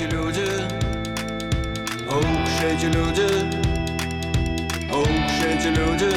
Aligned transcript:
эти 0.00 0.14
люди, 0.14 0.48
уж 2.08 2.62
эти 2.64 2.86
люди, 2.86 3.28
уж 4.90 5.44
эти 5.44 5.68
люди. 5.78 6.14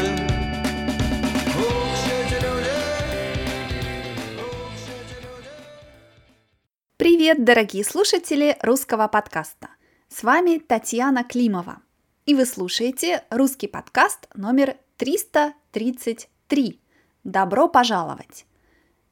Привет, 6.96 7.44
дорогие 7.44 7.84
слушатели 7.84 8.58
русского 8.62 9.10
подкаста! 9.10 9.68
С 10.08 10.24
вами 10.24 10.60
Татьяна 10.60 11.26
Климова. 11.26 11.82
И 12.26 12.36
вы 12.36 12.46
слушаете 12.46 13.26
русский 13.30 13.68
подкаст 13.68 14.30
номер 14.34 14.78
333. 14.96 16.80
Добро 17.26 17.68
пожаловать! 17.68 18.46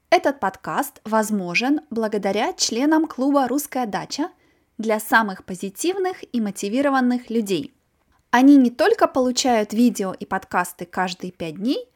Этот 0.09 0.39
подкаст 0.39 1.01
возможен 1.03 1.81
благодаря 1.89 2.53
членам 2.53 3.05
клуба 3.07 3.49
«Русская 3.49 3.85
дача» 3.85 4.29
для 4.81 4.99
самых 4.99 5.45
позитивных 5.45 6.17
и 6.33 6.41
мотивированных 6.41 7.29
людей. 7.29 7.73
Они 8.29 8.57
не 8.57 8.71
только 8.71 9.07
получают 9.07 9.73
видео 9.73 10.13
и 10.13 10.25
подкасты 10.25 10.85
каждые 10.85 11.31
пять 11.31 11.55
дней, 11.55 11.87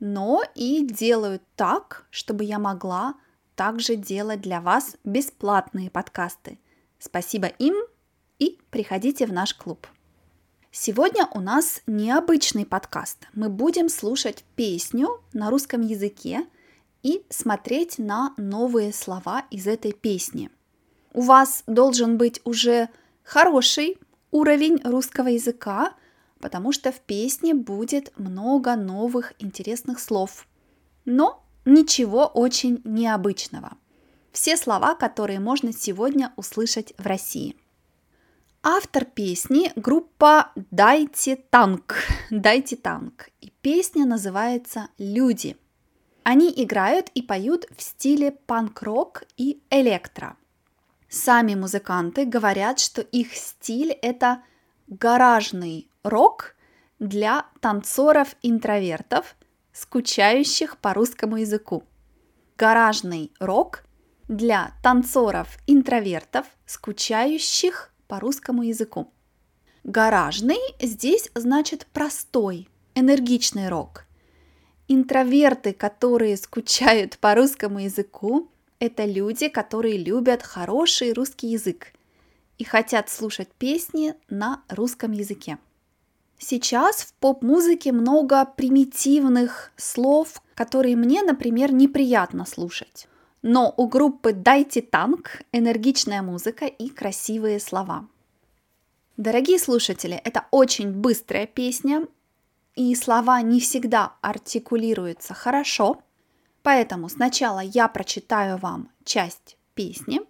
но 0.00 0.42
и 0.54 0.84
делают 0.84 1.42
так, 1.56 2.06
чтобы 2.10 2.44
я 2.44 2.58
могла 2.58 3.14
также 3.54 3.96
делать 3.96 4.40
для 4.40 4.60
вас 4.60 4.96
бесплатные 5.04 5.90
подкасты. 5.90 6.58
Спасибо 6.98 7.46
им 7.46 7.74
и 8.38 8.58
приходите 8.70 9.26
в 9.26 9.32
наш 9.32 9.54
клуб. 9.54 9.86
Сегодня 10.70 11.28
у 11.32 11.40
нас 11.40 11.82
необычный 11.86 12.64
подкаст. 12.64 13.28
Мы 13.34 13.48
будем 13.48 13.88
слушать 13.88 14.44
песню 14.56 15.08
на 15.32 15.50
русском 15.50 15.82
языке– 15.82 16.46
и 17.02 17.24
смотреть 17.28 17.98
на 17.98 18.32
новые 18.36 18.92
слова 18.92 19.44
из 19.50 19.66
этой 19.66 19.92
песни. 19.92 20.50
У 21.12 21.20
вас 21.20 21.62
должен 21.66 22.16
быть 22.16 22.40
уже 22.44 22.88
хороший 23.22 23.98
уровень 24.30 24.80
русского 24.82 25.28
языка, 25.28 25.92
потому 26.40 26.72
что 26.72 26.90
в 26.90 27.00
песне 27.00 27.54
будет 27.54 28.12
много 28.18 28.76
новых 28.76 29.34
интересных 29.38 30.00
слов. 30.00 30.46
Но 31.04 31.44
ничего 31.64 32.26
очень 32.26 32.80
необычного. 32.84 33.76
Все 34.32 34.56
слова, 34.56 34.94
которые 34.94 35.38
можно 35.38 35.72
сегодня 35.72 36.32
услышать 36.36 36.94
в 36.96 37.06
России. 37.06 37.56
Автор 38.62 39.04
песни– 39.04 39.72
группа 39.76 40.52
«Дайте 40.70 41.36
танк». 41.36 41.96
«Дайте 42.30 42.76
танк». 42.76 43.28
И 43.40 43.52
песня 43.60 44.06
называется 44.06 44.88
«Люди». 44.96 45.56
Они 46.22 46.52
играют 46.56 47.10
и 47.14 47.22
поют 47.22 47.66
в 47.76 47.82
стиле 47.82 48.30
панк-рок 48.30 49.24
и 49.36 49.60
электро. 49.68 50.36
Сами 51.14 51.54
музыканты 51.54 52.24
говорят, 52.24 52.80
что 52.80 53.02
их 53.02 53.34
стиль– 53.34 53.92
это 54.02 54.42
гаражный 54.86 55.90
рок 56.02 56.54
для 56.98 57.44
танцоров-интровертов, 57.60 59.36
скучающих 59.74 60.78
по 60.78 60.94
русскому 60.94 61.36
языку. 61.36 61.84
Гаражный 62.56 63.30
рок 63.40 63.84
для 64.26 64.72
танцоров-интровертов, 64.82 66.46
скучающих 66.64 67.92
по 68.08 68.18
русскому 68.18 68.62
языку. 68.62 69.12
Гаражный 69.84 70.60
здесь 70.80 71.30
значит 71.34 71.86
простой, 71.92 72.70
энергичный 72.94 73.68
рок– 73.68 74.06
Интроверты, 74.88 75.72
которые 75.72 76.36
скучают 76.36 77.16
по 77.18 77.34
русскому 77.34 77.78
языку, 77.78 78.51
это 78.82 79.04
люди, 79.04 79.46
которые 79.46 79.96
любят 79.96 80.42
хороший 80.42 81.12
русский 81.12 81.46
язык 81.46 81.92
и 82.58 82.64
хотят 82.64 83.08
слушать 83.08 83.48
песни 83.56 84.14
на 84.28 84.64
русском 84.68 85.12
языке. 85.12 85.58
Сейчас 86.36 87.02
в 87.02 87.14
поп-музыке 87.14 87.92
много 87.92 88.44
примитивных 88.44 89.70
слов, 89.76 90.42
которые 90.56 90.96
мне, 90.96 91.22
например, 91.22 91.72
неприятно 91.72 92.44
слушать. 92.44 93.06
Но 93.42 93.72
у 93.76 93.86
группы 93.86 94.32
«Дайте 94.32 94.82
танк» 94.82 95.42
энергичная 95.52 96.20
музыка 96.20 96.66
и 96.66 96.88
красивые 96.88 97.60
слова. 97.60 98.08
Дорогие 99.16 99.60
слушатели, 99.60 100.20
это 100.24 100.46
очень 100.50 100.90
быстрая 100.90 101.46
песня, 101.46 102.08
и 102.74 102.92
слова 102.96 103.42
не 103.42 103.60
всегда 103.60 104.14
артикулируются 104.22 105.34
хорошо, 105.34 106.02
поэтому 106.62 107.08
сначала 107.08 107.60
я 107.60 107.88
прочитаю 107.88 108.56
вам 108.56 108.90
часть 109.04 109.56
песни, 109.74 110.20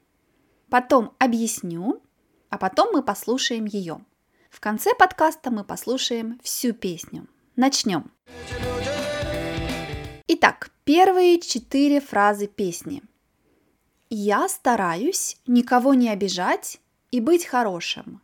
потом 0.68 1.14
объясню, 1.18 2.02
а 2.50 2.58
потом 2.58 2.92
мы 2.92 3.02
послушаем 3.02 3.64
ее. 3.64 4.04
В 4.50 4.60
конце 4.60 4.94
подкаста 4.94 5.50
мы 5.50 5.64
послушаем 5.64 6.38
всю 6.42 6.74
песню. 6.74 7.26
Начнем. 7.56 8.10
Итак, 10.26 10.70
первые 10.84 11.40
четыре 11.40 12.00
фразы 12.00 12.46
песни. 12.46 13.02
Я 14.10 14.48
стараюсь 14.48 15.38
никого 15.46 15.94
не 15.94 16.10
обижать 16.10 16.80
и 17.10 17.20
быть 17.20 17.46
хорошим. 17.46 18.20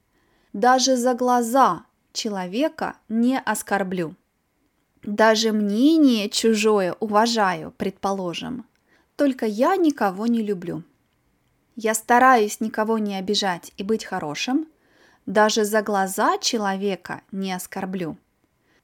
Даже 0.53 0.97
за 0.97 1.15
глаза 1.15 1.85
человека 2.13 2.97
не 3.09 3.39
оскорблю. 3.39 4.17
Даже 5.09 5.53
мнение 5.53 6.29
чужое 6.29 6.93
уважаю, 7.01 7.73
предположим. 7.79 8.67
Только 9.17 9.47
я 9.47 9.77
никого 9.77 10.27
не 10.27 10.43
люблю. 10.43 10.83
Я 11.77 11.95
стараюсь 11.95 12.61
никого 12.61 12.99
не 12.99 13.17
обижать 13.17 13.73
и 13.79 13.83
быть 13.83 14.05
хорошим. 14.05 14.69
Даже 15.25 15.65
за 15.65 15.81
глаза 15.81 16.37
человека 16.37 17.23
не 17.33 17.55
оскорблю. 17.55 18.19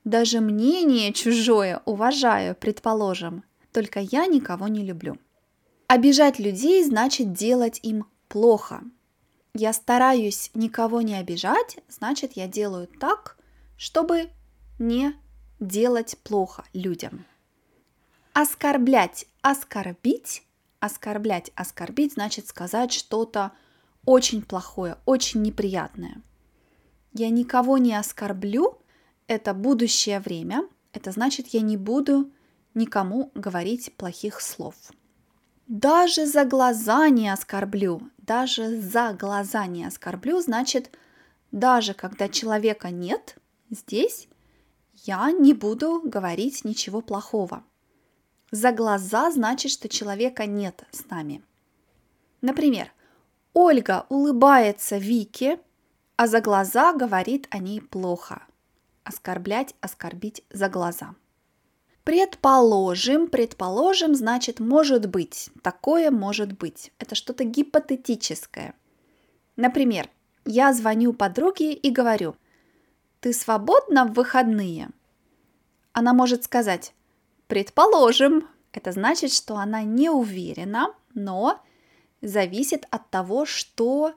Даже 0.04 0.40
мнение 0.40 1.12
чужое 1.12 1.82
уважаю, 1.84 2.54
предположим. 2.54 3.44
Только 3.70 4.00
я 4.00 4.24
никого 4.24 4.66
не 4.68 4.82
люблю. 4.82 5.18
Обижать 5.88 6.38
людей 6.38 6.82
значит 6.84 7.34
делать 7.34 7.80
им 7.82 8.06
плохо– 8.28 8.80
я 9.56 9.72
стараюсь 9.72 10.50
никого 10.54 11.00
не 11.00 11.14
обижать, 11.14 11.78
значит, 11.88 12.32
я 12.34 12.48
делаю 12.48 12.88
так, 12.88 13.36
чтобы 13.76 14.30
не 14.80 15.14
делать 15.66 16.16
плохо 16.22 16.64
людям. 16.72 17.24
Оскорблять, 18.32 19.26
оскорбить, 19.42 20.42
оскорблять, 20.80 21.50
оскорбить, 21.54 22.14
значит 22.14 22.48
сказать 22.48 22.92
что-то 22.92 23.52
очень 24.04 24.42
плохое, 24.42 24.98
очень 25.06 25.42
неприятное. 25.42 26.20
Я 27.12 27.30
никого 27.30 27.78
не 27.78 27.94
оскорблю, 27.94 28.78
это 29.26 29.54
будущее 29.54 30.20
время, 30.20 30.68
это 30.92 31.12
значит, 31.12 31.48
я 31.48 31.60
не 31.60 31.76
буду 31.76 32.30
никому 32.74 33.30
говорить 33.34 33.94
плохих 33.96 34.40
слов. 34.40 34.74
Даже 35.66 36.26
за 36.26 36.44
глаза 36.44 37.08
не 37.08 37.28
оскорблю. 37.28 38.10
Даже 38.18 38.80
за 38.80 39.12
глаза 39.12 39.66
не 39.66 39.84
оскорблю, 39.84 40.40
значит, 40.40 40.90
даже 41.52 41.94
когда 41.94 42.28
человека 42.28 42.90
нет 42.90 43.36
здесь, 43.70 44.28
я 45.02 45.32
не 45.32 45.52
буду 45.52 46.00
говорить 46.04 46.64
ничего 46.64 47.00
плохого. 47.00 47.64
За 48.50 48.72
глаза 48.72 49.30
значит, 49.30 49.72
что 49.72 49.88
человека 49.88 50.46
нет 50.46 50.84
с 50.90 51.08
нами. 51.10 51.42
Например, 52.40 52.92
Ольга 53.52 54.06
улыбается 54.08 54.96
Вике, 54.98 55.58
а 56.16 56.26
за 56.26 56.40
глаза 56.40 56.92
говорит 56.92 57.46
о 57.50 57.58
ней 57.58 57.80
плохо. 57.80 58.46
Оскорблять, 59.02 59.74
оскорбить 59.80 60.44
за 60.50 60.68
глаза– 60.68 61.14
Предположим, 62.04 63.28
предположим, 63.28 64.14
значит 64.14 64.60
может 64.60 65.08
быть. 65.08 65.48
Такое 65.62 66.10
может 66.10 66.52
быть. 66.52 66.92
Это 66.98 67.14
что-то 67.14 67.44
гипотетическое. 67.44 68.74
Например, 69.56 70.10
я 70.44 70.74
звоню 70.74 71.14
подруге 71.14 71.72
и 71.72 71.90
говорю, 71.90 72.36
ты 73.24 73.32
свободна 73.32 74.04
в 74.04 74.12
выходные? 74.12 74.90
Она 75.94 76.12
может 76.12 76.44
сказать, 76.44 76.92
предположим. 77.46 78.46
Это 78.70 78.92
значит, 78.92 79.32
что 79.32 79.56
она 79.56 79.82
не 79.82 80.10
уверена, 80.10 80.94
но 81.14 81.58
зависит 82.20 82.84
от 82.90 83.08
того, 83.08 83.46
что 83.46 84.12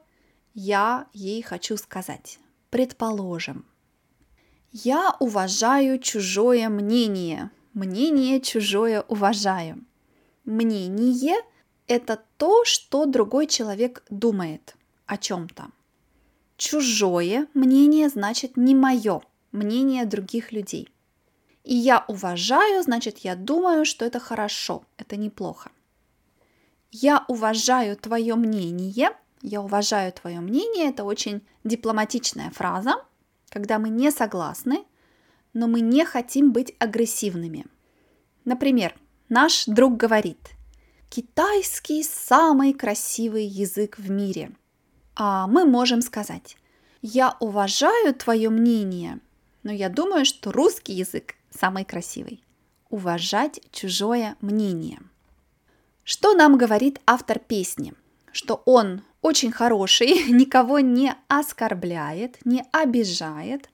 я 0.53 1.07
ей 1.13 1.41
хочу 1.41 1.77
сказать. 1.77 2.37
Предположим. 2.69 3.65
Я 4.73 5.15
уважаю 5.21 5.99
чужое 5.99 6.67
мнение. 6.67 7.49
Мнение 7.73 8.41
чужое 8.41 9.03
уважаю. 9.03 9.85
Мнение– 10.43 11.37
это 11.87 12.21
то, 12.35 12.65
что 12.65 13.05
другой 13.05 13.47
человек 13.47 14.03
думает 14.09 14.75
о 15.05 15.15
чем-то. 15.15 15.67
Чужое 16.57 17.47
мнение 17.53 18.09
значит 18.09 18.57
не 18.57 18.73
мое, 18.73 19.21
мнение 19.51 20.05
других 20.05 20.51
людей. 20.51 20.89
И 21.63 21.75
я 21.75 22.03
уважаю, 22.07 22.81
значит, 22.81 23.19
я 23.19 23.35
думаю, 23.35 23.85
что 23.85 24.05
это 24.05 24.19
хорошо, 24.19 24.83
это 24.97 25.17
неплохо. 25.17 25.69
Я 26.91 27.25
уважаю 27.27 27.95
твое 27.95 28.35
мнение, 28.35 29.11
Я 29.43 29.61
уважаю 29.61 30.11
твое 30.13 30.39
мнение. 30.39 30.89
Это 30.89 31.03
очень 31.03 31.41
дипломатичная 31.63 32.49
фраза, 32.49 32.95
когда 33.49 33.77
мы 33.77 33.89
не 33.89 34.09
согласны, 34.11 34.83
но 35.53 35.67
мы 35.67 35.81
не 35.81 36.05
хотим 36.05 36.51
быть 36.51 36.73
агрессивными. 36.79 37.67
Например, 38.45 38.95
наш 39.29 39.65
друг 39.65 39.95
говорит, 39.95 40.39
китайский 41.09 42.01
самый 42.03 42.73
красивый 42.73 43.45
язык 43.45 43.99
в 43.99 44.09
мире. 44.09 44.51
А 45.19 45.47
мы 45.47 45.65
можем 45.65 46.01
сказать, 46.01 46.57
я 47.01 47.35
уважаю 47.39 48.13
твое 48.13 48.51
мнение, 48.51 49.19
но 49.63 49.71
я 49.71 49.89
думаю, 49.89 50.25
что 50.25 50.51
русский 50.51 50.93
язык 50.93 51.33
самый 51.49 51.85
красивый. 51.85 52.43
Уважать 52.91 53.59
чужое 53.71 54.35
мнение. 54.41 54.99
Что 56.03 56.35
нам 56.35 56.55
говорит 56.55 57.01
автор 57.07 57.39
песни? 57.39 57.95
Что 58.31 58.61
он 58.65 59.01
очень 59.23 59.51
хороший, 59.51 60.23
никого 60.31 60.81
не 60.81 61.15
оскорбляет, 61.27 62.37
не 62.45 62.63
обижает, 62.71 63.71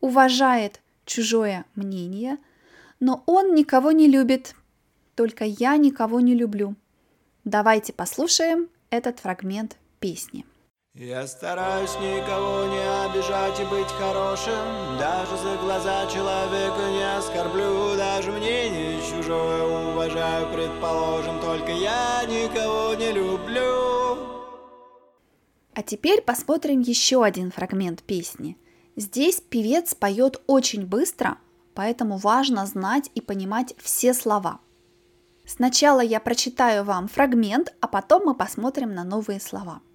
уважает 0.00 0.80
чужое 1.04 1.66
мнение, 1.74 2.38
но 2.98 3.22
он 3.26 3.54
никого 3.54 3.92
не 3.92 4.08
любит. 4.08 4.54
Только 5.16 5.44
я 5.44 5.76
никого 5.76 6.20
не 6.20 6.34
люблю. 6.34 6.76
Давайте 7.44 7.92
послушаем 7.92 8.70
этот 8.88 9.20
фрагмент 9.20 9.76
песни. 10.00 10.46
Я 11.00 11.28
стараюсь 11.28 11.94
никого 12.00 12.64
не 12.64 13.04
обижать 13.04 13.60
и 13.60 13.64
быть 13.66 13.86
хорошим 13.86 14.98
Даже 14.98 15.36
за 15.36 15.56
глаза 15.58 16.04
человека 16.08 16.90
не 16.90 17.16
оскорблю 17.16 17.96
Даже 17.96 18.32
мнение 18.32 19.00
чужое 19.08 19.92
уважаю, 19.92 20.52
предположим 20.52 21.40
Только 21.40 21.70
я 21.70 22.24
никого 22.26 22.94
не 22.96 23.12
люблю 23.12 24.18
А 25.72 25.82
теперь 25.86 26.20
посмотрим 26.20 26.80
еще 26.80 27.22
один 27.22 27.52
фрагмент 27.52 28.02
песни. 28.02 28.56
Здесь 28.96 29.40
певец 29.40 29.94
поет 29.94 30.42
очень 30.48 30.84
быстро, 30.84 31.38
поэтому 31.74 32.16
важно 32.16 32.66
знать 32.66 33.08
и 33.14 33.20
понимать 33.20 33.72
все 33.78 34.12
слова. 34.14 34.58
Сначала 35.46 36.00
я 36.00 36.18
прочитаю 36.18 36.82
вам 36.82 37.06
фрагмент, 37.06 37.72
а 37.80 37.86
потом 37.86 38.24
мы 38.24 38.34
посмотрим 38.34 38.92
на 38.92 39.04
новые 39.04 39.38
слова– 39.38 39.80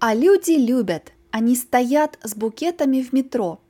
а 0.00 0.14
люди 0.14 0.52
любят, 0.52 1.12
они 1.30 1.56
стоят 1.56 2.18
с 2.22 2.34
букетами 2.34 3.02
в 3.02 3.12
метро, 3.12 3.60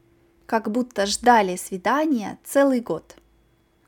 как 0.47 0.71
будто 0.71 1.07
ждали 1.07 1.57
свидания 1.57 2.39
целый 2.45 2.81
год. 2.81 3.17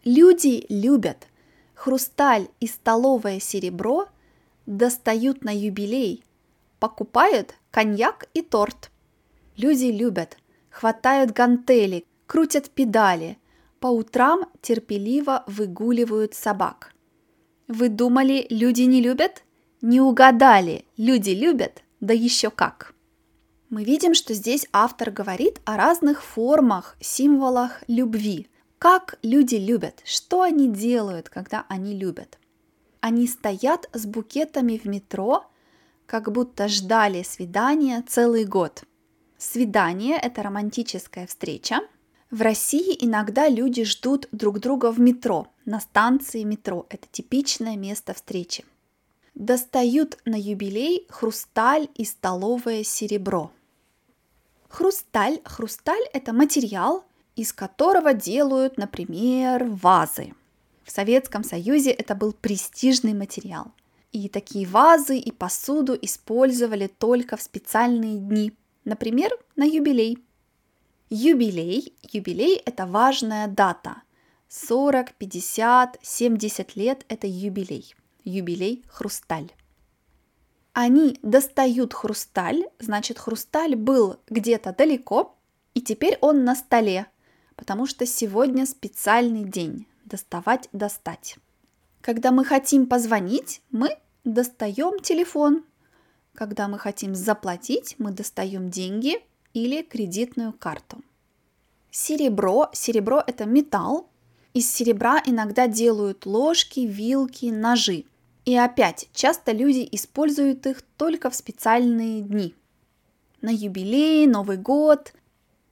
Люди 0.04 0.64
любят, 0.68 1.28
хрусталь 1.74 2.48
и 2.60 2.66
столовое 2.66 3.40
серебро 3.40 4.06
достают 4.64 5.44
на 5.44 5.54
юбилей, 5.54 6.24
покупают 6.78 7.54
коньяк 7.70 8.28
и 8.32 8.40
торт. 8.42 8.90
Люди 9.56 9.86
любят, 9.86 10.38
хватают 10.70 11.32
гантели, 11.32 12.06
крутят 12.26 12.70
педали, 12.70 13.36
по 13.80 13.88
утрам 13.88 14.46
терпеливо 14.62 15.44
выгуливают 15.46 16.34
собак. 16.34 16.94
Вы 17.68 17.88
думали, 17.88 18.46
люди 18.50 18.82
не 18.82 19.00
любят? 19.02 19.42
Не 19.82 20.00
угадали, 20.00 20.84
люди 20.96 21.30
любят, 21.30 21.82
да 22.00 22.14
еще 22.14 22.50
как. 22.50 22.94
Мы 23.68 23.84
видим, 23.84 24.14
что 24.14 24.34
здесь 24.34 24.66
автор 24.72 25.10
говорит 25.10 25.60
о 25.64 25.76
разных 25.76 26.24
формах, 26.24 26.96
символах 27.00 27.84
любви. 27.86 28.48
Как 28.78 29.18
люди 29.22 29.56
любят, 29.56 30.00
что 30.04 30.42
они 30.42 30.68
делают, 30.68 31.28
когда 31.28 31.66
они 31.68 31.96
любят. 31.96 32.38
Они 33.00 33.26
стоят 33.26 33.88
с 33.92 34.06
букетами 34.06 34.76
в 34.78 34.86
метро, 34.86 35.44
как 36.06 36.32
будто 36.32 36.66
ждали 36.66 37.22
свидания 37.22 38.02
целый 38.08 38.44
год. 38.44 38.82
Свидание– 39.38 40.18
это 40.22 40.42
романтическая 40.42 41.26
встреча. 41.26 41.80
В 42.30 42.42
России 42.42 42.96
иногда 42.98 43.48
люди 43.48 43.84
ждут 43.84 44.28
друг 44.32 44.58
друга 44.58 44.90
в 44.90 44.98
метро, 44.98 45.48
на 45.64 45.80
станции 45.80 46.42
метро. 46.42 46.86
Это 46.90 47.06
типичное 47.10 47.76
место 47.76 48.14
встречи 48.14 48.64
достают 49.40 50.18
на 50.26 50.36
юбилей 50.36 51.06
хрусталь 51.08 51.88
и 51.94 52.04
столовое 52.04 52.84
серебро. 52.84 53.50
Хрусталь. 54.68 55.40
Хрусталь– 55.44 56.04
это 56.12 56.32
материал, 56.32 57.04
из 57.36 57.52
которого 57.52 58.12
делают, 58.12 58.76
например, 58.76 59.64
вазы. 59.64 60.34
В 60.84 60.90
Советском 60.90 61.42
Союзе 61.42 61.90
это 61.90 62.14
был 62.14 62.34
престижный 62.34 63.14
материал. 63.14 63.72
И 64.12 64.28
такие 64.28 64.66
вазы 64.66 65.16
и 65.16 65.32
посуду 65.32 65.96
использовали 66.00 66.86
только 66.86 67.36
в 67.36 67.42
специальные 67.42 68.18
дни, 68.18 68.52
например, 68.84 69.30
на 69.56 69.64
юбилей. 69.64 70.18
Юбилей. 71.08 71.94
Юбилей– 72.12 72.56
это 72.66 72.86
важная 72.86 73.48
дата. 73.48 74.02
40, 74.48 75.14
50, 75.14 75.98
70 76.02 76.76
лет– 76.76 77.06
это 77.08 77.26
юбилей 77.26 77.94
юбилей 78.24 78.84
хрусталь. 78.88 79.52
Они 80.72 81.18
достают 81.22 81.94
хрусталь, 81.94 82.64
значит 82.78 83.18
хрусталь 83.18 83.74
был 83.74 84.20
где-то 84.28 84.74
далеко, 84.76 85.36
и 85.74 85.80
теперь 85.80 86.16
он 86.20 86.44
на 86.44 86.54
столе, 86.54 87.06
потому 87.56 87.86
что 87.86 88.06
сегодня 88.06 88.66
специальный 88.66 89.44
день– 89.44 89.86
доставать, 90.04 90.68
достать. 90.72 91.36
Когда 92.00 92.30
мы 92.30 92.44
хотим 92.44 92.86
позвонить, 92.86 93.62
мы 93.70 93.98
достаем 94.24 95.00
телефон. 95.00 95.64
Когда 96.34 96.68
мы 96.68 96.78
хотим 96.78 97.14
заплатить, 97.14 97.96
мы 97.98 98.12
достаем 98.12 98.70
деньги 98.70 99.18
или 99.52 99.82
кредитную 99.82 100.52
карту. 100.52 101.02
Серебро. 101.90 102.70
Серебро– 102.72 103.22
это 103.26 103.44
металл. 103.44 104.08
Из 104.54 104.70
серебра 104.70 105.20
иногда 105.26 105.66
делают 105.66 106.24
ложки, 106.26 106.80
вилки, 106.80 107.46
ножи. 107.46 108.04
И 108.50 108.56
опять, 108.56 109.08
часто 109.14 109.52
люди 109.52 109.88
используют 109.92 110.66
их 110.66 110.82
только 110.96 111.30
в 111.30 111.36
специальные 111.36 112.22
дни. 112.22 112.56
На 113.42 113.50
юбилей, 113.50 114.26
Новый 114.26 114.56
год. 114.56 115.12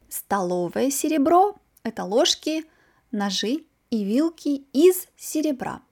Столовое 0.09 0.89
серебро– 0.93 1.57
это 1.83 2.05
ложки, 2.05 2.67
ножи 3.11 3.65
и 3.91 4.05
вилки 4.05 4.63
из 4.73 5.09
серебра. 5.17 5.83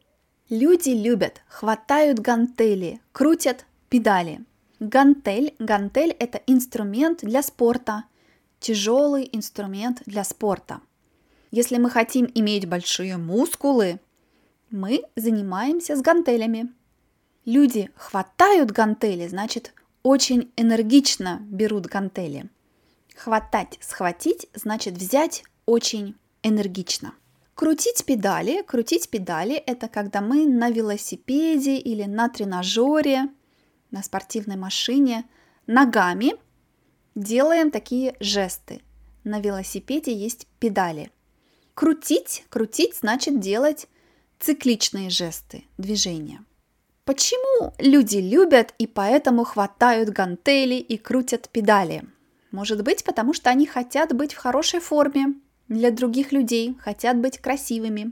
Люди 0.48 0.90
любят, 0.90 1.42
хватают 1.48 2.20
гантели, 2.20 3.00
крутят 3.10 3.66
педали. 3.88 4.44
Гантель, 4.78 5.56
гантель– 5.58 6.14
это 6.20 6.40
инструмент 6.46 7.18
для 7.22 7.42
спорта, 7.42 8.04
тяжелый 8.60 9.28
инструмент 9.32 10.02
для 10.06 10.22
спорта. 10.22 10.80
Если 11.50 11.78
мы 11.78 11.90
хотим 11.90 12.30
иметь 12.32 12.68
большие 12.68 13.16
мускулы, 13.16 13.98
мы 14.70 15.02
занимаемся 15.16 15.96
с 15.96 16.00
гантелями. 16.00 16.72
Люди 17.46 17.90
хватают 17.94 18.72
гантели, 18.72 19.28
значит, 19.28 19.72
очень 20.02 20.52
энергично 20.56 21.38
берут 21.48 21.86
гантели. 21.86 22.50
Хватать, 23.14 23.78
схватить, 23.80 24.48
значит 24.52 24.94
взять 24.94 25.44
очень 25.64 26.16
энергично. 26.42 27.14
Крутить 27.54 28.04
педали. 28.04 28.62
Крутить 28.62 29.08
педали– 29.08 29.54
это 29.66 29.88
когда 29.88 30.20
мы 30.20 30.46
на 30.46 30.70
велосипеде 30.70 31.78
или 31.78 32.02
на 32.02 32.28
тренажере, 32.28 33.28
на 33.92 34.02
спортивной 34.02 34.56
машине 34.56 35.24
ногами 35.68 36.34
делаем 37.14 37.70
такие 37.70 38.16
жесты. 38.18 38.82
На 39.22 39.40
велосипеде 39.40 40.12
есть 40.12 40.48
педали. 40.58 41.12
Крутить, 41.74 42.44
крутить 42.48 42.96
значит 42.96 43.38
делать 43.38 43.86
цикличные 44.40 45.10
жесты, 45.10 45.64
движения. 45.78 46.44
Почему 47.06 47.72
люди 47.78 48.16
любят 48.16 48.74
и 48.78 48.88
поэтому 48.88 49.44
хватают 49.44 50.08
гантели 50.08 50.74
и 50.74 50.98
крутят 50.98 51.48
педали? 51.48 52.02
Может 52.50 52.82
быть, 52.82 53.04
потому 53.04 53.32
что 53.32 53.48
они 53.48 53.64
хотят 53.64 54.12
быть 54.12 54.34
в 54.34 54.38
хорошей 54.38 54.80
форме 54.80 55.34
для 55.68 55.92
других 55.92 56.32
людей, 56.32 56.76
хотят 56.80 57.16
быть 57.18 57.38
красивыми. 57.38 58.10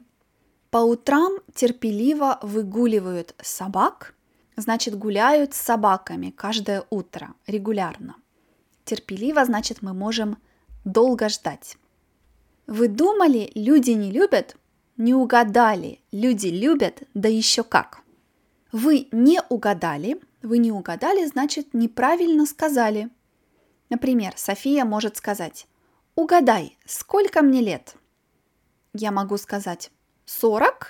По 0.70 0.78
утрам 0.78 1.32
терпеливо 1.52 2.38
выгуливают 2.42 3.34
собак, 3.42 4.14
значит 4.54 4.96
гуляют 4.96 5.54
с 5.54 5.60
собаками 5.60 6.30
каждое 6.30 6.84
утро, 6.90 7.34
регулярно. 7.48 8.14
Терпеливо 8.84 9.44
значит 9.44 9.82
мы 9.82 9.92
можем 9.92 10.38
долго 10.84 11.28
ждать. 11.28 11.78
Вы 12.68 12.86
думали, 12.86 13.50
люди 13.56 13.90
не 13.90 14.12
любят? 14.12 14.56
Не 14.96 15.14
угадали. 15.14 15.98
Люди 16.12 16.46
любят, 16.46 17.02
да 17.12 17.28
еще 17.28 17.64
как. 17.64 18.03
Вы 18.74 19.06
не 19.12 19.40
угадали. 19.50 20.20
Вы 20.42 20.58
не 20.58 20.72
угадали, 20.72 21.24
значит, 21.26 21.74
неправильно 21.74 22.44
сказали. 22.44 23.08
Например, 23.88 24.32
София 24.34 24.84
может 24.84 25.16
сказать 25.16 25.68
«Угадай, 26.16 26.76
сколько 26.84 27.42
мне 27.42 27.60
лет?» 27.60 27.94
Я 28.92 29.12
могу 29.12 29.36
сказать 29.36 29.92
«40», 30.26 30.86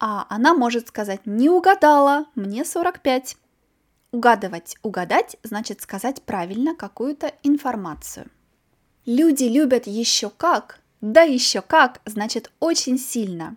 а 0.00 0.26
она 0.28 0.52
может 0.52 0.88
сказать 0.88 1.20
«Не 1.26 1.48
угадала, 1.48 2.26
мне 2.34 2.62
45». 2.62 3.36
Угадывать, 4.10 4.76
угадать 4.82 5.36
значит 5.44 5.80
сказать 5.80 6.22
правильно 6.24 6.74
какую-то 6.74 7.34
информацию. 7.44 8.28
Люди 9.06 9.44
любят 9.44 9.86
еще 9.86 10.28
как, 10.28 10.80
да 11.00 11.22
еще 11.22 11.62
как 11.62 12.00
значит 12.04 12.50
очень 12.58 12.98
сильно. 12.98 13.56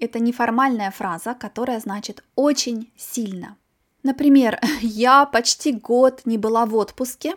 Это 0.00 0.20
неформальная 0.20 0.90
фраза, 0.90 1.34
которая 1.34 1.80
значит 1.80 2.22
очень 2.34 2.92
сильно. 2.96 3.56
Например, 4.02 4.60
я 4.80 5.26
почти 5.26 5.72
год 5.72 6.22
не 6.24 6.38
была 6.38 6.66
в 6.66 6.74
отпуске, 6.74 7.36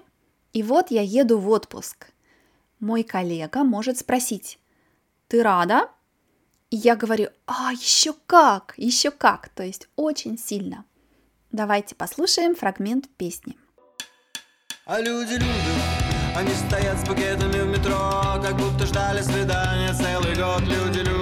и 0.53 0.63
вот 0.63 0.91
я 0.91 1.01
еду 1.01 1.38
в 1.38 1.50
отпуск. 1.50 2.08
Мой 2.80 3.03
коллега 3.03 3.63
может 3.63 3.98
спросить, 3.98 4.60
ты 5.27 5.44
рада? 5.44 5.89
И 6.72 6.77
я 6.77 6.96
говорю, 6.96 7.30
а, 7.48 7.74
еще 7.74 8.13
как, 8.25 8.74
еще 8.77 9.12
как, 9.12 9.50
то 9.50 9.63
есть 9.63 9.88
очень 9.96 10.38
сильно. 10.38 10.86
Давайте 11.51 11.96
послушаем 11.96 12.56
фрагмент 12.56 13.10
песни. 13.18 13.58
А 14.86 15.00
люди 15.00 15.34
любят, 15.34 16.36
они 16.36 16.53
стоят 16.53 16.98
с 16.98 17.08
букетами 17.08 17.62
в 17.62 17.68
метро, 17.68 18.41
как 18.41 18.56
будто 18.56 18.86
ждали 18.86 19.22
свидания 19.22 19.94
целый 19.94 20.36
год. 20.36 20.62
Люди 20.62 21.00
любят 21.00 21.21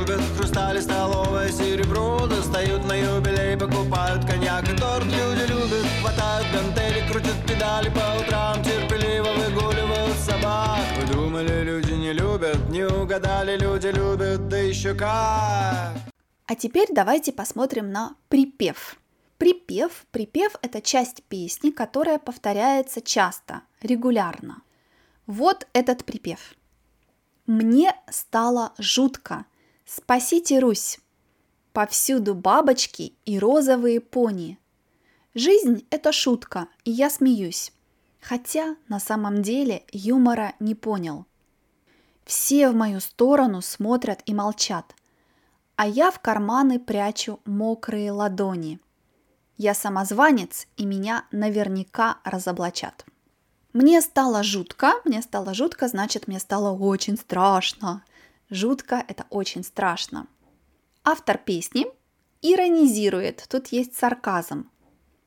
угадали, 12.94 13.58
люди 13.58 13.88
любят, 13.88 14.48
да 14.48 14.58
еще 14.58 14.94
как. 14.94 15.98
А 16.46 16.56
теперь 16.58 16.90
давайте 16.92 17.32
посмотрим 17.32 17.92
на 17.92 18.16
припев. 18.28 18.98
Припев. 19.38 20.06
Припев– 20.12 20.56
это 20.62 20.82
часть 20.82 21.24
песни, 21.24 21.70
которая 21.70 22.20
повторяется 22.20 23.02
часто, 23.02 23.62
регулярно. 23.82 24.64
Вот 25.28 25.68
этот 25.74 26.06
припев. 26.06 26.56
Мне 27.46 27.96
стало 28.10 28.74
жутко. 28.78 29.46
Спасите 29.86 30.60
Русь. 30.60 31.00
Повсюду 31.72 32.36
бабочки 32.36 33.14
и 33.26 33.40
розовые 33.40 34.02
пони. 34.02 34.60
Жизнь– 35.34 35.86
это 35.90 36.12
шутка, 36.12 36.68
и 36.84 36.92
я 36.92 37.10
смеюсь. 37.10 37.72
Хотя 38.22 38.76
на 38.88 39.00
самом 39.00 39.42
деле 39.42 39.84
юмора 39.92 40.54
не 40.60 40.76
понял. 40.76 41.26
Все 42.30 42.70
в 42.70 42.76
мою 42.76 43.00
сторону 43.00 43.60
смотрят 43.62 44.22
и 44.28 44.36
молчат, 44.36 44.94
а 45.76 45.88
я 45.88 46.12
в 46.12 46.20
карманы 46.20 46.80
прячу 46.80 47.40
мокрые 47.46 48.12
ладони– 48.12 48.80
я 49.58 49.74
самозванец, 49.74 50.68
и 50.78 50.86
меня 50.86 51.26
наверняка 51.32 52.20
разоблачат. 52.24 53.04
Мне 53.74 54.00
стало 54.02 54.42
жутко, 54.42 54.94
мне 55.06 55.22
стало 55.24 55.54
жутко, 55.56 55.88
значит, 55.88 56.28
мне 56.28 56.40
стало 56.40 56.72
очень 56.72 57.18
страшно. 57.18 58.06
Жутко– 58.52 59.04
это 59.08 59.26
очень 59.32 59.64
страшно. 59.64 60.28
Автор 61.04 61.38
песни 61.40 61.88
иронизирует, 62.42 63.48
тут 63.50 63.68
есть 63.70 63.98
сарказм. 63.98 64.70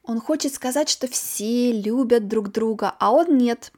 Он 0.04 0.20
хочет 0.20 0.54
сказать, 0.54 0.88
что 0.88 1.08
все 1.08 1.72
любят 1.72 2.26
друг 2.26 2.52
друга, 2.52 2.94
а 3.00 3.10
он 3.10 3.36
нет. 3.36 3.72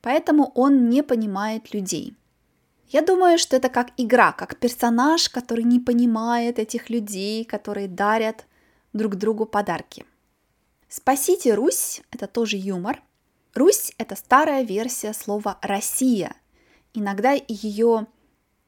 Поэтому 0.00 0.50
он 0.54 0.88
не 0.88 1.02
понимает 1.02 1.74
людей. 1.74 2.16
Я 2.92 3.00
думаю, 3.00 3.38
что 3.38 3.56
это 3.56 3.70
как 3.70 3.88
игра, 3.96 4.32
как 4.32 4.56
персонаж, 4.56 5.30
который 5.30 5.64
не 5.64 5.80
понимает 5.80 6.58
этих 6.58 6.90
людей, 6.90 7.42
которые 7.42 7.88
дарят 7.88 8.44
друг 8.92 9.16
другу 9.16 9.46
подарки. 9.46 10.04
Спасите 10.90 11.54
Русь– 11.54 12.02
это 12.10 12.26
тоже 12.26 12.58
юмор. 12.58 13.02
Русь– 13.54 13.92
это 13.98 14.14
старая 14.14 14.62
версия 14.62 15.14
слова 15.14 15.58
«Россия». 15.62 16.36
Иногда 16.92 17.32
ее 17.48 18.06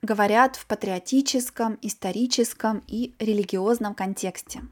говорят 0.00 0.56
в 0.56 0.64
патриотическом, 0.64 1.78
историческом 1.82 2.82
и 2.88 3.14
религиозном 3.18 3.94
контексте. 3.94 4.62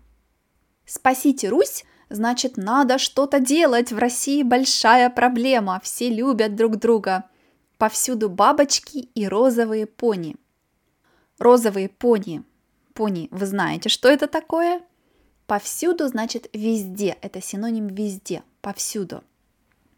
«Спасите 0.86 1.50
Русь» 1.50 1.84
значит 2.08 2.56
надо 2.56 2.96
что-то 2.96 3.38
делать, 3.38 3.92
в 3.92 3.98
России 3.98 4.42
большая 4.42 5.10
проблема, 5.10 5.78
все 5.84 6.08
любят 6.08 6.56
друг 6.56 6.76
друга. 6.76 7.24
Повсюду 7.82 8.28
бабочки 8.28 9.08
и 9.12 9.26
розовые 9.26 9.86
пони. 9.86 10.36
Розовые 11.40 11.88
пони. 11.88 12.44
Пони, 12.94 13.26
вы 13.32 13.44
знаете, 13.44 13.88
что 13.88 14.08
это 14.08 14.28
такое? 14.28 14.82
Повсюду 15.48 16.06
значит 16.06 16.48
везде, 16.52 17.18
это 17.22 17.42
синоним 17.42 17.88
везде, 17.88 18.44
повсюду. 18.60 19.24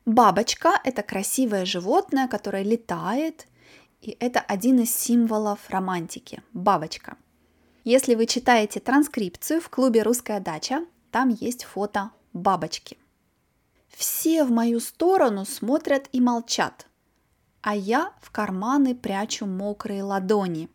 Бабочка– 0.07 0.81
это 0.85 1.03
красивое 1.03 1.67
животное, 1.67 2.27
которое 2.27 2.63
летает, 2.63 3.47
и 4.01 4.17
это 4.19 4.41
один 4.41 4.81
из 4.81 4.97
символов 4.97 5.59
романтики– 5.69 6.43
бабочка. 6.55 7.19
Если 7.85 8.15
вы 8.15 8.25
читаете 8.25 8.81
транскрипцию 8.81 9.61
в 9.61 9.69
клубе 9.69 10.01
«Русская 10.05 10.41
дача», 10.41 10.87
там 11.11 11.29
есть 11.29 11.65
фото 11.65 12.13
бабочки. 12.33 12.97
Все 13.91 14.45
в 14.45 14.51
мою 14.51 14.81
сторону 14.81 15.45
смотрят 15.45 16.09
и 16.13 16.23
молчат, 16.23 16.87
а 17.65 17.75
я 17.75 18.13
в 18.21 18.31
карманы 18.31 18.95
прячу 18.95 19.47
мокрые 19.47 20.03
ладони. 20.03 20.69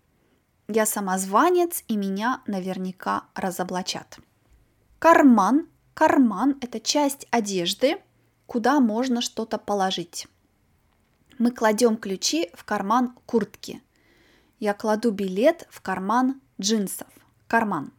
Я 0.67 0.88
самозванец, 0.88 1.84
и 1.88 1.96
меня 1.96 2.41
наверняка 2.48 3.25
разоблачат. 3.36 4.19
Карман. 4.98 5.67
Карман– 5.93 6.58
это 6.62 6.79
часть 6.79 7.27
одежды, 7.29 8.01
куда 8.48 8.79
можно 8.79 9.22
что-то 9.22 9.60
положить. 9.60 10.27
Мы 11.38 11.51
кладем 11.51 11.96
ключи 11.96 12.50
в 12.55 12.63
карман 12.63 13.15
куртки. 13.27 13.84
Я 14.60 14.74
кладу 14.74 15.12
билет 15.12 15.67
в 15.69 15.81
карман 15.81 16.41
джинсов. 16.60 17.08
Карман. 17.48 17.91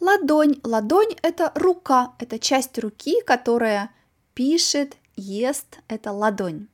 Ладонь. 0.00 0.58
Ладонь– 0.64 1.14
это 1.22 1.52
рука, 1.54 2.14
это 2.18 2.40
часть 2.40 2.78
руки, 2.80 3.22
которая 3.24 3.92
пишет, 4.34 4.96
ест– 5.14 5.78
это 5.88 6.10
ладонь. 6.10 6.66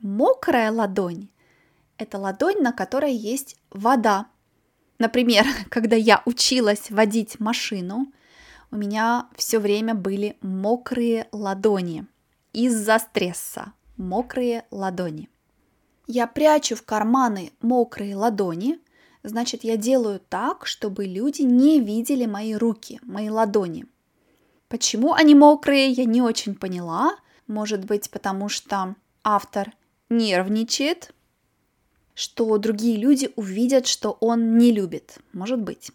Мокрая 0.00 0.70
ладонь– 0.70 1.28
это 1.98 2.18
ладонь, 2.18 2.60
на 2.60 2.72
которой 2.72 3.14
есть 3.14 3.56
вода. 3.70 4.26
Например, 4.98 5.46
когда 5.70 5.96
я 5.96 6.22
училась 6.24 6.90
водить 6.90 7.40
машину, 7.40 8.06
у 8.70 8.76
меня 8.76 9.28
все 9.36 9.58
время 9.58 9.94
были 9.94 10.36
мокрые 10.42 11.28
ладони 11.32 12.06
из-за 12.52 12.98
стресса. 12.98 13.72
Мокрые 13.96 14.64
ладони. 14.70 15.28
Я 16.06 16.26
прячу 16.26 16.76
в 16.76 16.82
карманы 16.82 17.52
мокрые 17.62 18.14
ладони, 18.14 18.78
значит, 19.22 19.64
я 19.64 19.76
делаю 19.76 20.20
так, 20.20 20.66
чтобы 20.66 21.06
люди 21.06 21.42
не 21.42 21.80
видели 21.80 22.26
мои 22.26 22.54
руки, 22.54 23.00
мои 23.02 23.30
ладони. 23.30 23.86
Почему 24.68 25.14
они 25.14 25.34
мокрые, 25.34 25.90
я 25.90 26.04
не 26.04 26.20
очень 26.20 26.54
поняла. 26.54 27.16
Может 27.46 27.84
быть, 27.84 28.10
потому 28.10 28.48
что 28.48 28.94
автор 29.24 29.72
нервничает, 30.08 31.14
что 32.14 32.56
другие 32.58 32.96
люди 32.96 33.30
увидят, 33.36 33.86
что 33.86 34.16
он 34.20 34.56
не 34.58 34.72
любит. 34.72 35.18
Может 35.32 35.60
быть. 35.60 35.90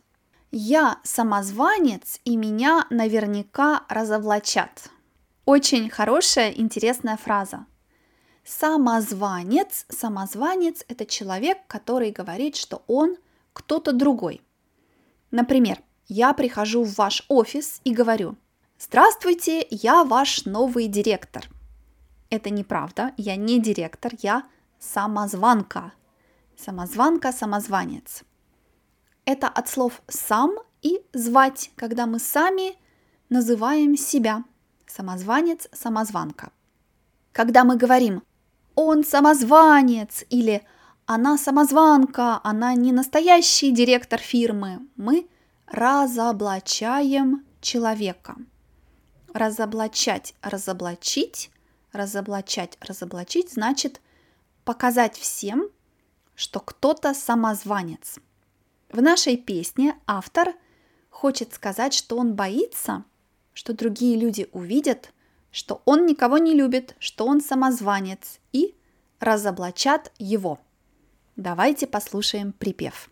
Я 0.52 1.00
самозванец, 1.04 2.20
и 2.26 2.36
меня 2.36 2.86
наверняка 2.90 3.86
разоблачат. 3.90 4.90
Очень 5.46 5.90
хорошая, 5.90 6.52
интересная 6.52 7.18
фраза. 7.18 7.66
Самозванец. 8.44 9.86
Самозванец– 9.90 10.84
это 10.88 11.06
человек, 11.06 11.60
который 11.68 12.12
говорит, 12.12 12.56
что 12.56 12.84
он 12.88 13.18
кто-то 13.54 13.94
другой. 13.94 14.42
Например, 15.32 15.80
я 16.08 16.34
прихожу 16.34 16.84
в 16.84 16.96
ваш 16.96 17.24
офис 17.30 17.80
и 17.84 17.94
говорю, 17.94 18.36
здравствуйте, 18.78 19.66
я 19.70 20.04
ваш 20.04 20.46
новый 20.46 20.88
директор. 20.88 21.48
Это 22.32 22.50
неправда, 22.50 23.12
я 23.18 23.36
не 23.36 23.60
директор, 23.60 24.14
я 24.22 24.44
самозванка. 24.80 25.92
Самозванка, 26.56 27.34
самозванец. 27.34 28.24
Это 29.26 29.50
от 29.50 29.68
слов 29.68 30.02
«сам» 30.08 30.52
и 30.82 31.02
«звать», 31.12 31.72
когда 31.76 32.06
мы 32.06 32.20
сами 32.20 32.78
называем 33.30 33.98
себя. 33.98 34.46
Самозванец, 34.88 35.68
самозванка. 35.74 36.52
Когда 37.34 37.66
мы 37.66 37.76
говорим 37.76 38.24
«он 38.76 39.04
самозванец» 39.04 40.24
или 40.30 40.66
«она 41.06 41.38
самозванка», 41.38 42.40
«она 42.46 42.74
не 42.76 42.94
настоящий 42.94 43.72
директор 43.72 44.22
фирмы», 44.22 44.88
мы 44.96 45.28
разоблачаем 45.68 47.46
человека. 47.60 48.38
Разоблачать, 49.34 50.34
разоблачить, 50.42 51.52
разоблачать, 51.92 52.78
разоблачить 52.82 53.52
значит 53.54 54.02
показать 54.64 55.18
всем, 55.18 55.70
что 56.36 56.60
кто-то 56.60 57.14
самозванец– 57.14 58.20
в 58.92 59.02
нашей 59.02 59.38
песне 59.38 59.96
автор 60.06 60.54
хочет 61.10 61.54
сказать, 61.54 61.94
что 61.94 62.18
он 62.18 62.34
боится, 62.34 63.06
что 63.54 63.74
другие 63.74 64.20
люди 64.20 64.50
увидят, 64.52 65.14
что 65.50 65.82
он 65.86 66.06
никого 66.06 66.38
не 66.38 66.54
любит, 66.54 66.96
что 67.00 67.26
он 67.26 67.40
самозванец 67.40 68.40
и 68.52 68.76
разоблачат 69.22 70.12
его. 70.18 70.60
Давайте 71.38 71.88
послушаем 71.88 72.52
припев. 72.52 73.10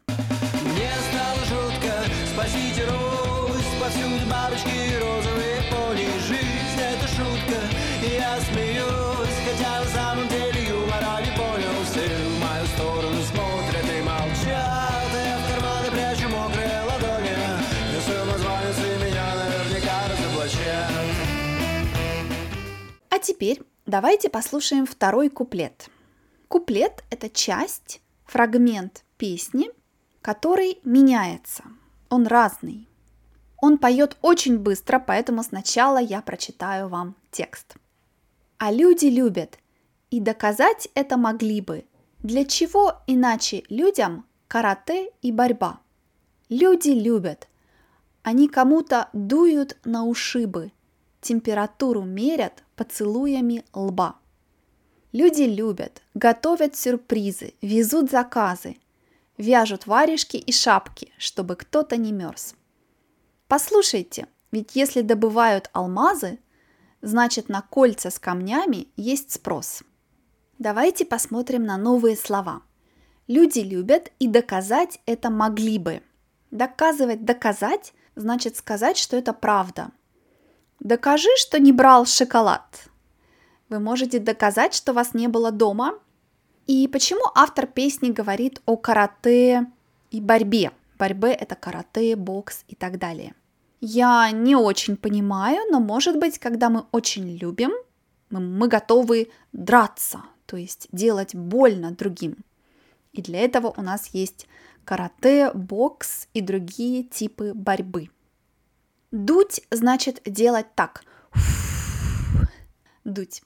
Теперь 23.30 23.62
давайте 23.86 24.28
послушаем 24.28 24.88
второй 24.88 25.30
куплет. 25.30 25.90
Куплет– 26.48 27.04
это 27.12 27.30
часть, 27.30 28.02
фрагмент 28.26 29.04
песни, 29.18 29.70
который 30.24 30.80
меняется. 30.84 31.64
Он 32.10 32.26
разный. 32.26 32.88
Он 33.62 33.78
поет 33.78 34.18
очень 34.24 34.58
быстро, 34.58 34.98
поэтому 34.98 35.44
сначала 35.44 36.00
я 36.00 36.22
прочитаю 36.22 36.88
вам 36.88 37.16
текст. 37.30 37.76
А 38.58 38.72
люди 38.72 39.06
любят, 39.06 39.60
и 40.10 40.20
доказать 40.20 40.90
это 40.96 41.16
могли 41.16 41.62
бы. 41.62 41.86
Для 42.24 42.46
чего 42.46 42.96
иначе 43.06 43.64
людям 43.70 44.26
карате 44.48 45.12
и 45.22 45.32
борьба? 45.32 45.82
Люди 46.50 46.90
любят. 46.90 47.48
Они 48.24 48.48
кому-то 48.48 49.10
дуют 49.14 49.78
на 49.86 50.06
ушибы, 50.06 50.72
температуру 51.22 52.04
мерят 52.04 52.64
поцелуями 52.76 53.64
лба. 53.74 54.16
Люди 55.12 55.44
любят, 55.44 56.02
готовят 56.14 56.76
сюрпризы, 56.76 57.54
везут 57.62 58.12
заказы, 58.12 58.78
вяжут 59.38 59.88
варежки 59.88 60.38
и 60.38 60.52
шапки, 60.52 61.12
чтобы 61.18 61.56
кто-то 61.56 61.98
не 61.98 62.12
мерз. 62.12 62.56
Послушайте, 63.48 64.28
ведь 64.52 64.76
если 64.76 65.02
добывают 65.02 65.70
алмазы, 65.74 66.40
значит 67.02 67.50
на 67.50 67.62
кольца 67.62 68.12
с 68.12 68.20
камнями 68.20 68.88
есть 68.96 69.32
спрос. 69.32 69.84
Давайте 70.60 71.06
посмотрим 71.06 71.64
на 71.64 71.78
новые 71.78 72.16
слова. 72.16 72.62
Люди 73.28 73.60
любят 73.60 74.12
и 74.20 74.28
доказать 74.28 75.00
это 75.06 75.30
могли 75.30 75.80
бы. 75.80 76.02
Доказывать, 76.52 77.26
доказать 77.26 77.94
значит 78.16 78.58
сказать, 78.58 78.98
что 78.98 79.18
это 79.18 79.34
правда. 79.34 79.92
Докажи, 80.80 81.30
что 81.38 81.60
не 81.60 81.72
брал 81.74 82.06
шоколад. 82.06 82.90
Вы 83.68 83.80
можете 83.80 84.20
доказать, 84.20 84.74
что 84.74 84.94
вас 84.94 85.14
не 85.14 85.28
было 85.28 85.52
дома. 85.52 85.94
И 86.68 86.88
почему 86.88 87.22
автор 87.36 87.68
песни 87.68 88.12
говорит 88.12 88.62
о 88.66 88.78
карате 88.78 89.68
и 90.12 90.22
борьбе? 90.22 90.72
Борьбе 90.98 91.32
это 91.32 91.56
карате, 91.56 92.16
бокс 92.16 92.64
и 92.68 92.76
так 92.76 92.98
далее. 92.98 93.34
Я 93.82 94.32
не 94.32 94.56
очень 94.56 94.98
понимаю, 94.98 95.62
но 95.72 95.80
может 95.80 96.20
быть, 96.20 96.40
когда 96.40 96.70
мы 96.70 96.86
очень 96.92 97.38
любим, 97.38 97.72
мы, 98.30 98.68
готовы 98.68 99.32
драться, 99.54 100.22
то 100.46 100.58
есть 100.58 100.88
делать 100.92 101.34
больно 101.34 101.92
другим. 101.92 102.38
И 103.14 103.22
для 103.22 103.40
этого 103.40 103.74
у 103.76 103.82
нас 103.82 104.08
есть 104.14 104.48
карате, 104.86 105.52
бокс 105.54 106.28
и 106.34 106.42
другие 106.42 107.04
типы 107.04 107.54
борьбы. 107.54 108.10
Дуть 109.12 109.62
значит 109.72 110.22
делать 110.26 110.68
так. 110.76 111.04
Дуть. 113.04 113.42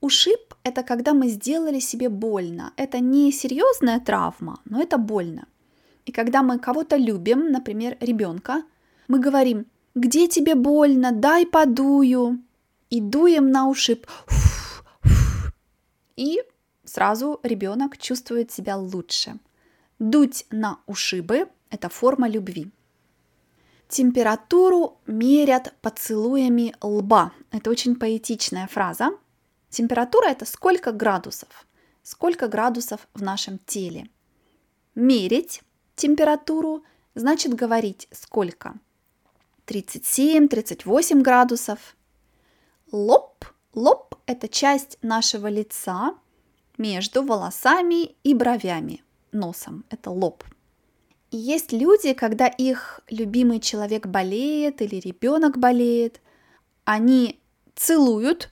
Ушиб– 0.00 0.54
это 0.64 0.82
когда 0.82 1.14
мы 1.14 1.28
сделали 1.28 1.78
себе 1.78 2.08
больно. 2.08 2.72
Это 2.76 2.98
не 2.98 3.32
серьезная 3.32 4.00
травма, 4.00 4.60
но 4.64 4.82
это 4.82 4.98
больно. 4.98 5.46
И 6.06 6.12
когда 6.12 6.42
мы 6.42 6.58
кого-то 6.58 6.96
любим, 6.96 7.50
например, 7.52 7.96
ребенка, 8.00 8.62
мы 9.08 9.20
говорим, 9.20 9.66
где 9.94 10.26
тебе 10.28 10.54
больно, 10.54 11.12
дай 11.12 11.46
подую. 11.46 12.40
И 12.90 13.00
дуем 13.00 13.50
на 13.50 13.68
ушиб. 13.68 14.06
И 16.16 16.40
сразу 16.84 17.40
ребенок 17.42 17.98
чувствует 17.98 18.50
себя 18.50 18.76
лучше. 18.76 19.38
Дуть 19.98 20.46
на 20.50 20.78
ушибы– 20.86 21.48
это 21.70 21.88
форма 21.88 22.28
любви. 22.28 22.70
Температуру 23.88 24.98
мерят 25.06 25.72
поцелуями 25.80 26.74
лба. 26.80 27.32
Это 27.52 27.70
очень 27.70 27.94
поэтичная 27.94 28.66
фраза. 28.66 29.10
Температура– 29.70 30.26
это 30.28 30.44
сколько 30.44 30.90
градусов. 30.90 31.66
Сколько 32.02 32.48
градусов 32.48 33.06
в 33.14 33.22
нашем 33.22 33.58
теле. 33.64 34.08
Мерить 34.94 35.62
температуру 35.94 36.84
значит 37.14 37.54
говорить 37.54 38.08
сколько. 38.10 38.74
37-38 39.66 41.22
градусов. 41.22 41.96
Лоб. 42.90 43.44
Лоб– 43.72 44.16
это 44.26 44.48
часть 44.48 44.98
нашего 45.02 45.46
лица 45.48 46.14
между 46.76 47.22
волосами 47.22 48.16
и 48.24 48.34
бровями. 48.34 49.04
Носом– 49.32 49.84
это 49.90 50.10
лоб. 50.10 50.44
И 51.30 51.36
есть 51.36 51.72
люди, 51.72 52.12
когда 52.14 52.46
их 52.46 53.00
любимый 53.08 53.60
человек 53.60 54.06
болеет 54.06 54.80
или 54.82 54.96
ребенок 54.96 55.58
болеет, 55.58 56.20
они 56.84 57.38
целуют, 57.74 58.50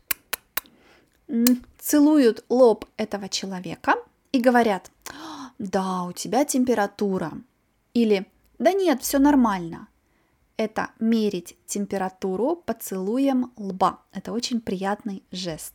целуют 1.78 2.44
лоб 2.48 2.86
этого 2.96 3.28
человека 3.28 3.94
и 4.32 4.40
говорят, 4.40 4.90
да, 5.58 6.04
у 6.04 6.12
тебя 6.12 6.44
температура. 6.44 7.32
Или, 7.94 8.26
да 8.58 8.72
нет, 8.72 9.02
все 9.02 9.18
нормально 9.18 9.88
это 10.56 10.90
мерить 10.98 11.56
температуру 11.66 12.56
поцелуем 12.56 13.52
лба. 13.56 14.00
Это 14.12 14.32
очень 14.32 14.60
приятный 14.60 15.22
жест. 15.30 15.74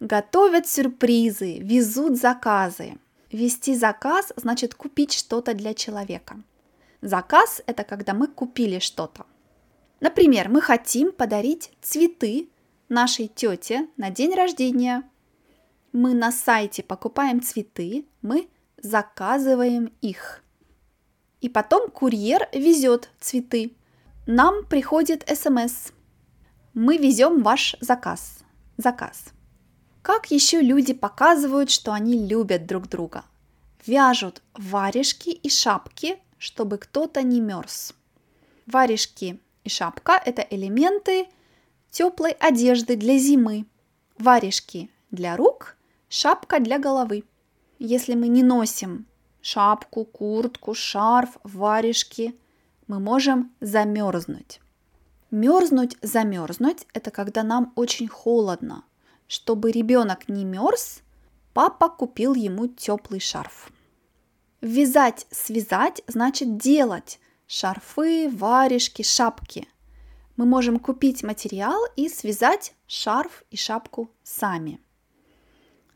Готовят 0.00 0.66
сюрпризы, 0.66 1.58
везут 1.58 2.18
заказы. 2.18 2.98
Вести 3.30 3.74
заказ 3.74 4.32
значит 4.36 4.74
купить 4.74 5.12
что-то 5.12 5.54
для 5.54 5.74
человека. 5.74 6.40
Заказ– 7.02 7.62
это 7.66 7.84
когда 7.84 8.14
мы 8.14 8.26
купили 8.26 8.78
что-то. 8.78 9.26
Например, 10.00 10.48
мы 10.48 10.60
хотим 10.60 11.12
подарить 11.12 11.70
цветы 11.82 12.48
нашей 12.88 13.28
тете 13.28 13.88
на 13.96 14.10
день 14.10 14.34
рождения. 14.34 15.02
Мы 15.92 16.14
на 16.14 16.32
сайте 16.32 16.82
покупаем 16.82 17.42
цветы, 17.42 18.06
мы 18.22 18.48
заказываем 18.82 19.92
их– 20.00 20.42
и 21.40 21.48
потом 21.48 21.90
курьер 21.90 22.48
везет 22.52 23.10
цветы. 23.20 23.72
Нам 24.26 24.64
приходит 24.66 25.24
смс. 25.28 25.92
Мы 26.74 26.96
везем 26.96 27.42
ваш 27.42 27.76
заказ. 27.80 28.40
Заказ. 28.76 29.32
Как 30.08 30.30
еще 30.30 30.62
люди 30.62 30.94
показывают, 30.94 31.68
что 31.68 31.92
они 31.92 32.26
любят 32.26 32.64
друг 32.64 32.88
друга? 32.88 33.24
Вяжут 33.84 34.40
варежки 34.54 35.28
и 35.28 35.50
шапки, 35.50 36.16
чтобы 36.38 36.78
кто-то 36.78 37.22
не 37.22 37.42
мерз. 37.42 37.92
Варежки 38.64 39.38
и 39.64 39.68
шапка– 39.68 40.18
это 40.24 40.40
элементы 40.40 41.26
теплой 41.90 42.30
одежды 42.30 42.96
для 42.96 43.18
зимы. 43.18 43.66
Варежки 44.18 44.90
для 45.10 45.36
рук, 45.36 45.76
шапка 46.08 46.58
для 46.58 46.78
головы. 46.78 47.24
Если 47.78 48.14
мы 48.14 48.28
не 48.28 48.42
носим 48.42 49.04
шапку, 49.42 50.06
куртку, 50.06 50.72
шарф, 50.72 51.36
варежки, 51.42 52.34
мы 52.86 52.98
можем 52.98 53.52
замерзнуть. 53.60 54.62
Мерзнуть, 55.30 55.98
замерзнуть– 56.00 56.86
это 56.94 57.10
когда 57.10 57.42
нам 57.42 57.74
очень 57.76 58.08
холодно. 58.08 58.84
Чтобы 59.28 59.70
ребенок 59.70 60.28
не 60.28 60.44
мерз, 60.44 61.02
папа 61.54 61.88
купил 61.88 62.34
ему 62.34 62.66
теплый 62.66 63.20
шарф. 63.20 63.70
Вязать, 64.60 65.26
связать 65.30 66.02
значит 66.08 66.58
делать 66.58 67.20
шарфы, 67.46 68.28
варежки, 68.28 69.02
шапки. 69.02 69.68
Мы 70.36 70.44
можем 70.46 70.80
купить 70.80 71.22
материал 71.22 71.80
и 71.94 72.08
связать 72.08 72.74
шарф 72.88 73.44
и 73.50 73.56
шапку 73.56 74.10
сами– 74.24 74.80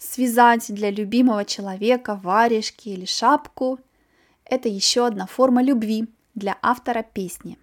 связать 0.03 0.73
для 0.75 0.91
любимого 0.91 1.45
человека 1.45 2.21
варежки 2.23 2.89
или 2.89 3.05
шапку– 3.05 3.79
это 4.45 4.69
еще 4.69 5.07
одна 5.07 5.27
форма 5.27 5.63
любви 5.63 6.09
для 6.35 6.59
автора 6.61 7.03
песни. 7.03 7.59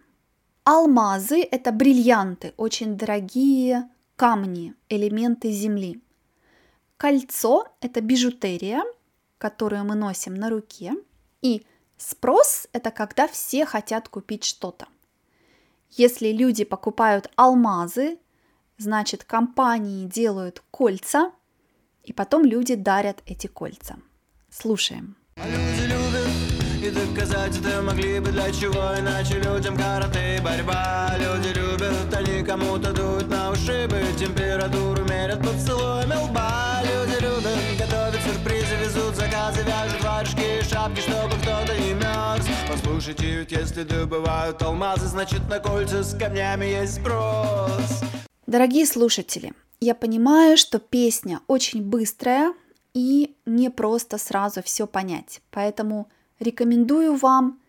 Алмазы– 0.64 1.42
это 1.52 1.72
бриллианты, 1.72 2.54
очень 2.58 2.96
дорогие 2.96 3.90
камни, 4.20 4.74
элементы 4.90 5.50
земли. 5.52 6.02
Кольцо– 6.98 7.66
это 7.82 8.02
бижутерия, 8.02 8.84
которую 9.38 9.86
мы 9.86 9.96
носим 9.96 10.36
на 10.36 10.50
руке. 10.50 10.94
И 11.42 11.66
спрос– 11.98 12.68
это 12.74 12.92
когда 12.92 13.28
все 13.28 13.66
хотят 13.66 14.10
купить 14.10 14.44
что-то. 14.44 14.88
Если 15.92 16.34
люди 16.34 16.66
покупают 16.66 17.32
алмазы, 17.38 18.20
Значит, 18.80 19.26
компании 19.26 20.06
делают 20.06 20.64
кольца, 20.72 21.34
и 22.06 22.14
потом 22.14 22.46
люди 22.46 22.76
дарят 22.76 23.22
эти 23.26 23.48
кольца. 23.48 23.98
Слушаем. 24.50 25.18
А 25.36 25.46
люди 25.46 25.82
любят 25.82 26.29
и 26.89 26.91
доказать 26.91 27.58
это 27.58 27.82
могли 27.82 28.19
бы 28.19 28.32
для 28.32 28.52
чего 28.52 28.97
Иначе 28.99 29.36
людям 29.36 29.78
карате 29.78 30.38
и 30.38 30.41
борьба. 30.41 31.13
Люди 31.17 31.58
любят, 31.58 32.13
они 32.13 32.43
кому-то 32.43 32.91
дуют 32.93 33.30
на 33.30 33.52
ушибы. 33.52 34.02
Температуру 34.17 35.04
мерят 35.06 35.39
поцелуями 35.39 36.15
лба. 36.15 36.82
Люди 36.84 37.21
любят, 37.21 37.58
готовят 37.78 38.21
сюрпризы 38.23 38.75
Везут 38.84 39.15
заказы, 39.15 39.63
вяжут 39.63 40.04
варежки 40.04 40.60
и 40.60 40.63
шапки 40.63 41.02
Чтобы 41.02 41.36
кто-то 41.41 41.78
не 41.78 41.93
мерз. 41.93 42.45
Послушайте, 42.67 43.25
ведь 43.39 43.52
если 43.52 43.84
добывают 43.84 44.62
алмазы 44.62 45.08
Значит 45.08 45.47
на 45.49 45.60
кольца 45.60 46.04
с 46.04 46.17
камнями 46.17 46.65
есть 46.65 46.95
спрос. 46.95 48.02
Дорогие 48.47 48.86
слушатели, 48.86 49.54
я 49.80 49.93
понимаю, 49.93 50.58
что 50.58 50.80
песня 50.80 51.41
очень 51.47 51.84
быстрая 51.84 52.54
и 52.95 53.36
не 53.45 53.69
просто 53.69 54.17
сразу 54.17 54.63
все 54.63 54.88
понять. 54.88 55.41
Поэтому 55.52 56.10
рекомендую 56.39 57.15
вам 57.15 57.60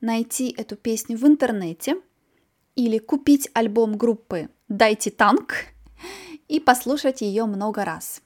найти 0.00 0.54
эту 0.56 0.76
песню 0.76 1.16
в 1.16 1.26
интернете 1.26 2.00
или 2.74 2.98
купить 2.98 3.50
альбом 3.52 3.96
группы 3.96 4.48
«Дайте 4.68 5.10
танк» 5.10 5.54
и 6.48 6.60
послушать 6.60 7.20
ее 7.20 7.44
много 7.46 7.84
раз. 7.84 8.22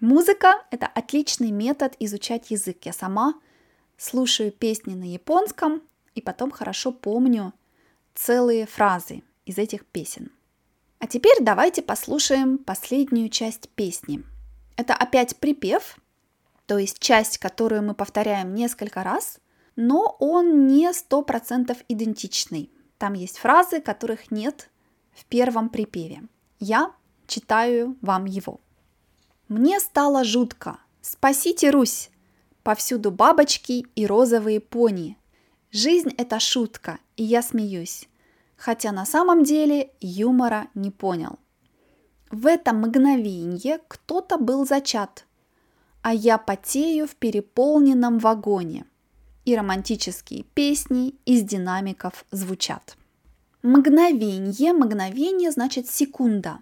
Музыка– 0.00 0.64
это 0.70 0.86
отличный 0.86 1.50
метод 1.50 1.94
изучать 1.98 2.50
язык. 2.50 2.78
Я 2.84 2.92
сама 2.92 3.34
слушаю 3.96 4.50
песни 4.50 4.94
на 4.94 5.04
японском 5.04 5.82
и 6.14 6.20
потом 6.20 6.50
хорошо 6.50 6.92
помню 6.92 7.52
целые 8.14 8.66
фразы 8.66 9.22
из 9.46 9.58
этих 9.58 9.86
песен. 9.86 10.30
А 10.98 11.06
теперь 11.06 11.36
давайте 11.40 11.82
послушаем 11.82 12.58
последнюю 12.58 13.28
часть 13.28 13.68
песни. 13.70 14.24
Это 14.76 14.94
опять 14.94 15.36
припев, 15.36 15.98
то 16.66 16.78
есть 16.78 16.98
часть, 16.98 17.38
которую 17.38 17.82
мы 17.82 17.94
повторяем 17.94 18.54
несколько 18.54 19.02
раз, 19.02 19.38
но 19.76 20.16
он 20.18 20.66
не 20.66 20.92
сто 20.92 21.22
процентов 21.22 21.78
идентичный. 21.88 22.70
Там 22.98 23.14
есть 23.14 23.38
фразы, 23.38 23.80
которых 23.80 24.30
нет 24.30 24.70
в 25.12 25.24
первом 25.24 25.68
припеве. 25.68 26.22
Я 26.58 26.92
читаю 27.26 27.96
вам 28.00 28.24
его. 28.24 28.60
Мне 29.48 29.80
стало 29.80 30.24
жутко. 30.24 30.78
Спасите 31.00 31.70
Русь! 31.70 32.10
Повсюду 32.62 33.10
бабочки 33.10 33.86
и 33.94 34.06
розовые 34.06 34.60
пони. 34.60 35.18
Жизнь– 35.70 36.14
это 36.16 36.40
шутка, 36.40 36.98
и 37.16 37.22
я 37.24 37.42
смеюсь 37.42 38.08
хотя 38.56 38.92
на 38.92 39.04
самом 39.04 39.44
деле 39.44 39.90
юмора 40.00 40.68
не 40.74 40.90
понял. 40.90 41.38
В 42.30 42.46
это 42.46 42.72
мгновение 42.72 43.78
кто-то 43.88 44.38
был 44.38 44.66
зачат, 44.66 45.26
а 46.04 46.12
я 46.12 46.38
потею 46.38 47.06
в 47.06 47.16
переполненном 47.16 48.18
вагоне, 48.18 48.84
и 49.44 49.56
романтические 49.56 50.44
песни 50.54 51.14
из 51.24 51.42
динамиков 51.42 52.24
звучат. 52.30 52.96
Мгновение, 53.62 54.72
мгновение 54.72 55.50
значит 55.50 55.90
секунда. 55.90 56.58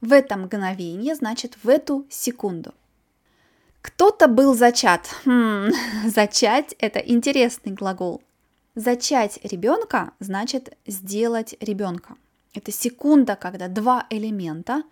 В 0.00 0.12
это 0.12 0.36
мгновение 0.36 1.14
значит 1.14 1.56
в 1.62 1.68
эту 1.68 2.06
секунду. 2.10 2.74
Кто-то 3.80 4.28
был 4.28 4.54
зачат. 4.54 5.08
Хм, 5.24 5.70
зачать– 6.06 6.76
это 6.78 6.98
интересный 7.00 7.72
глагол– 7.72 8.22
Зачать 8.74 9.38
ребенка 9.42 10.12
значит 10.18 10.78
сделать 10.86 11.54
ребенка. 11.60 12.14
Это 12.54 12.72
секунда, 12.72 13.36
когда 13.36 13.68
два 13.68 14.06
элемента, 14.08 14.82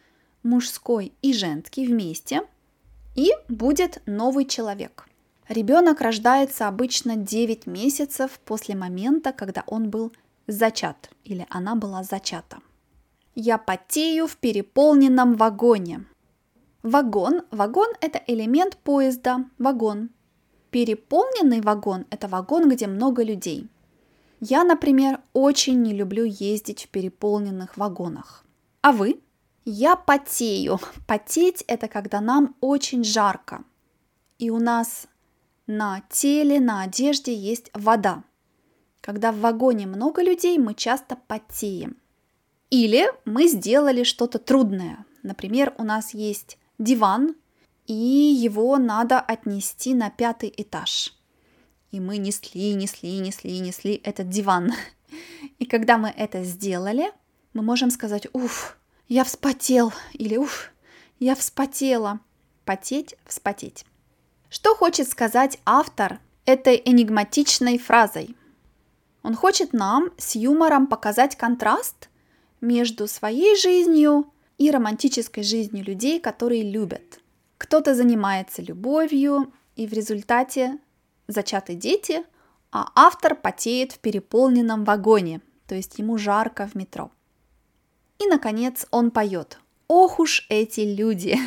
мужской 0.42 1.14
и 1.22 1.32
женский, 1.32 1.86
вместе, 1.86 2.42
и 3.14 3.30
будет 3.48 4.02
новый 4.06 4.44
человек. 4.44 5.06
Ребенок 5.48 6.00
рождается 6.00 6.68
обычно 6.68 7.16
9 7.16 7.66
месяцев 7.66 8.38
после 8.44 8.76
момента, 8.76 9.32
когда 9.32 9.64
он 9.66 9.90
был 9.90 10.12
зачат 10.46 11.10
или 11.24 11.46
она 11.50 11.74
была 11.74 12.02
зачата. 12.02 12.58
Я 13.34 13.58
потею 13.58 14.26
в 14.26 14.36
переполненном 14.36 15.34
вагоне. 15.34 16.04
Вагон. 16.82 17.42
Вагон– 17.50 17.88
это 18.00 18.22
элемент 18.26 18.76
поезда, 18.76 19.44
вагон. 19.58 20.10
Переполненный 20.70 21.60
вагон– 21.60 22.06
это 22.10 22.28
вагон, 22.28 22.68
где 22.68 22.86
много 22.86 23.22
людей. 23.22 23.68
Я, 24.40 24.64
например, 24.64 25.20
очень 25.32 25.82
не 25.82 25.92
люблю 25.92 26.24
ездить 26.24 26.84
в 26.84 26.88
переполненных 26.88 27.76
вагонах. 27.76 28.44
А 28.82 28.92
вы? 28.92 29.20
Я 29.64 29.96
потею. 29.96 30.80
Потеть– 31.06 31.64
это 31.66 31.88
когда 31.88 32.20
нам 32.20 32.56
очень 32.60 33.04
жарко. 33.04 33.62
И 34.38 34.50
у 34.50 34.58
нас 34.58 35.06
на 35.66 36.02
теле, 36.10 36.60
на 36.60 36.82
одежде 36.82 37.34
есть 37.34 37.70
вода. 37.74 38.24
Когда 39.00 39.32
в 39.32 39.40
вагоне 39.40 39.86
много 39.86 40.22
людей, 40.22 40.58
мы 40.58 40.74
часто 40.74 41.16
потеем. 41.26 41.96
Или 42.70 43.06
мы 43.24 43.48
сделали 43.48 44.02
что-то 44.02 44.38
трудное. 44.38 45.04
Например, 45.22 45.74
у 45.78 45.84
нас 45.84 46.14
есть 46.14 46.58
диван, 46.78 47.34
и 47.86 47.94
его 47.94 48.78
надо 48.78 49.20
отнести 49.20 49.94
на 49.94 50.10
пятый 50.10 50.52
этаж. 50.56 51.14
И 51.90 52.00
мы 52.00 52.18
несли, 52.18 52.72
несли, 52.74 53.18
несли, 53.18 53.58
несли 53.58 54.00
этот 54.04 54.28
диван. 54.28 54.72
И 55.58 55.66
когда 55.66 55.98
мы 55.98 56.08
это 56.08 56.44
сделали, 56.44 57.12
мы 57.52 57.62
можем 57.62 57.90
сказать, 57.90 58.28
уф, 58.32 58.78
я 59.10 59.24
вспотел, 59.24 59.92
или 60.12 60.36
уф, 60.36 60.70
я 61.18 61.34
вспотела. 61.34 62.20
Потеть, 62.64 63.16
вспотеть. 63.26 63.84
Что 64.48 64.76
хочет 64.76 65.08
сказать 65.08 65.58
автор 65.66 66.20
этой 66.44 66.80
энигматичной 66.84 67.78
фразой? 67.78 68.36
Он 69.24 69.34
хочет 69.34 69.72
нам 69.72 70.10
с 70.16 70.36
юмором 70.36 70.86
показать 70.86 71.36
контраст 71.36 72.08
между 72.60 73.08
своей 73.08 73.56
жизнью 73.56 74.32
и 74.58 74.70
романтической 74.70 75.42
жизнью 75.42 75.84
людей, 75.84 76.20
которые 76.20 76.62
любят. 76.62 77.18
Кто-то 77.58 77.96
занимается 77.96 78.62
любовью 78.62 79.52
и 79.74 79.88
в 79.88 79.92
результате 79.92 80.78
зачаты 81.26 81.74
дети, 81.74 82.22
а 82.70 82.92
автор 82.94 83.34
потеет 83.34 83.90
в 83.90 83.98
переполненном 83.98 84.84
вагоне, 84.84 85.40
то 85.66 85.74
есть 85.74 85.98
ему 85.98 86.16
жарко 86.16 86.68
в 86.68 86.76
метро. 86.76 87.10
И, 88.20 88.26
наконец, 88.26 88.86
он 88.90 89.10
поет 89.10 89.58
«Ох 89.88 90.20
уж 90.20 90.46
эти 90.50 90.80
люди!» 90.80 91.38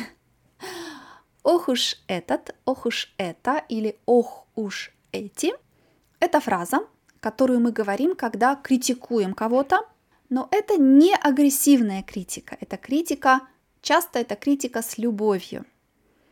«Ох 1.44 1.68
уж 1.68 1.96
этот», 2.08 2.54
«Ох 2.64 2.86
уж 2.86 3.14
это» 3.16 3.64
или 3.68 3.96
«Ох 4.06 4.46
уж 4.56 4.92
эти»– 5.12 5.54
это 6.20 6.40
фраза, 6.40 6.80
которую 7.20 7.60
мы 7.60 7.70
говорим, 7.70 8.16
когда 8.16 8.56
критикуем 8.56 9.34
кого-то, 9.34 9.86
но 10.30 10.48
это 10.50 10.76
не 10.76 11.14
агрессивная 11.14 12.02
критика, 12.02 12.56
это 12.60 12.76
критика, 12.76 13.42
часто 13.80 14.18
это 14.18 14.34
критика 14.34 14.82
с 14.82 14.98
любовью. 14.98 15.64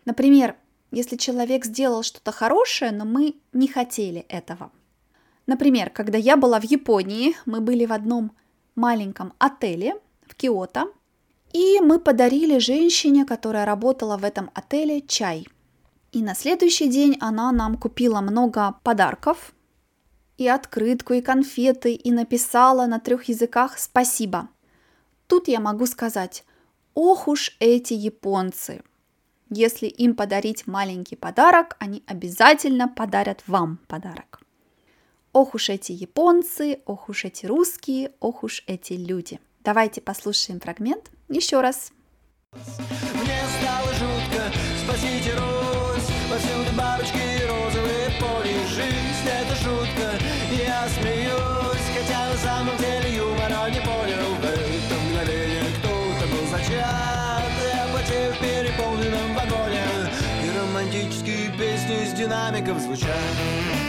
Например, 0.04 0.56
если 0.90 1.16
человек 1.16 1.64
сделал 1.64 2.02
что-то 2.02 2.32
хорошее, 2.32 2.90
но 2.90 3.04
мы 3.04 3.36
не 3.52 3.68
хотели 3.68 4.22
этого. 4.28 4.72
Например, 5.46 5.88
когда 5.90 6.18
я 6.18 6.36
была 6.36 6.58
в 6.58 6.64
Японии, 6.64 7.36
мы 7.46 7.60
были 7.60 7.86
в 7.86 7.92
одном 7.92 8.32
маленьком 8.74 9.34
отеле 9.38 9.94
в 10.32 10.34
Киото, 10.34 10.86
и 11.52 11.78
мы 11.80 12.00
подарили 12.00 12.58
женщине, 12.58 13.26
которая 13.26 13.66
работала 13.66 14.16
в 14.16 14.24
этом 14.24 14.50
отеле, 14.54 15.02
чай. 15.02 15.46
И 16.12 16.22
на 16.22 16.34
следующий 16.34 16.88
день 16.88 17.18
она 17.20 17.52
нам 17.52 17.76
купила 17.76 18.20
много 18.22 18.74
подарков, 18.82 19.52
и 20.38 20.48
открытку, 20.48 21.12
и 21.12 21.20
конфеты, 21.20 21.92
и 21.92 22.10
написала 22.10 22.86
на 22.86 22.98
трех 22.98 23.24
языках 23.24 23.78
«спасибо». 23.78 24.48
Тут 25.26 25.48
я 25.48 25.60
могу 25.60 25.86
сказать 25.86 26.44
«Ох 26.94 27.28
уж 27.28 27.56
эти 27.60 27.92
японцы!» 27.92 28.82
Если 29.50 29.86
им 29.86 30.14
подарить 30.14 30.66
маленький 30.66 31.16
подарок, 31.16 31.76
они 31.78 32.02
обязательно 32.06 32.88
подарят 32.88 33.42
вам 33.46 33.78
подарок. 33.86 34.40
Ох 35.34 35.54
уж 35.54 35.68
эти 35.68 35.92
японцы, 35.92 36.80
ох 36.86 37.10
уж 37.10 37.26
эти 37.26 37.44
русские, 37.44 38.12
ох 38.20 38.44
уж 38.44 38.64
эти 38.66 38.94
люди. 38.94 39.38
Давайте 39.64 40.00
послушаем 40.00 40.58
фрагмент 40.58 41.10
еще 41.28 41.60
раз. 41.60 41.92
Мне 42.52 43.40
стало 43.60 43.92
жутко, 43.94 44.50
спасите 44.84 45.34
Русь, 45.34 46.10
повсюду 46.28 46.76
бабочки 46.76 47.46
розовые 47.46 48.10
поли, 48.18 48.56
жизнь 48.66 49.28
это 49.28 49.54
шутка, 49.54 50.18
я 50.50 50.88
смеюсь, 50.88 51.88
хотя 51.96 52.28
на 52.30 52.36
самом 52.38 52.76
деле 52.76 53.16
юмора 53.16 53.70
не 53.70 53.80
понял, 53.80 54.34
в 54.34 54.44
это 54.44 54.94
мгновение 55.06 55.64
кто-то 55.78 56.26
был 56.26 56.46
зачат, 56.50 57.52
я 57.72 57.88
потею 57.94 58.32
в 58.32 58.38
переполненном 58.40 59.34
вагоне, 59.34 59.86
и 60.44 60.58
романтические 60.58 61.56
песни 61.56 62.02
из 62.02 62.12
динамиков 62.14 62.80
звучат. 62.80 63.81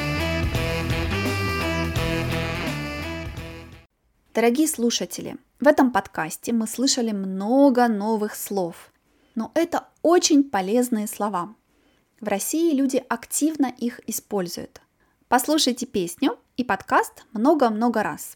Дорогие 4.33 4.67
слушатели, 4.67 5.37
в 5.59 5.67
этом 5.67 5.91
подкасте 5.91 6.53
мы 6.53 6.65
слышали 6.65 7.11
много 7.11 7.87
новых 7.87 8.33
слов, 8.33 8.91
но 9.35 9.51
это 9.53 9.89
очень 10.01 10.43
полезные 10.43 11.05
слова. 11.05 11.53
В 12.19 12.27
России 12.27 12.73
люди 12.73 13.03
активно 13.09 13.67
их 13.67 13.99
используют. 14.07 14.81
Послушайте 15.27 15.85
песню 15.85 16.39
и 16.57 16.63
подкаст 16.63 17.25
много-много 17.33 18.01
раз. 18.01 18.35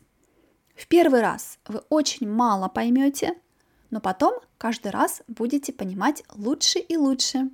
В 0.76 0.86
первый 0.86 1.22
раз 1.22 1.58
вы 1.68 1.82
очень 1.90 2.30
мало 2.30 2.68
поймете, 2.68 3.34
но 3.90 4.00
потом 4.00 4.36
каждый 4.60 4.92
раз 4.92 5.24
будете 5.28 5.74
понимать 5.74 6.22
лучше 6.36 6.78
и 6.78 6.96
лучше. 6.96 7.50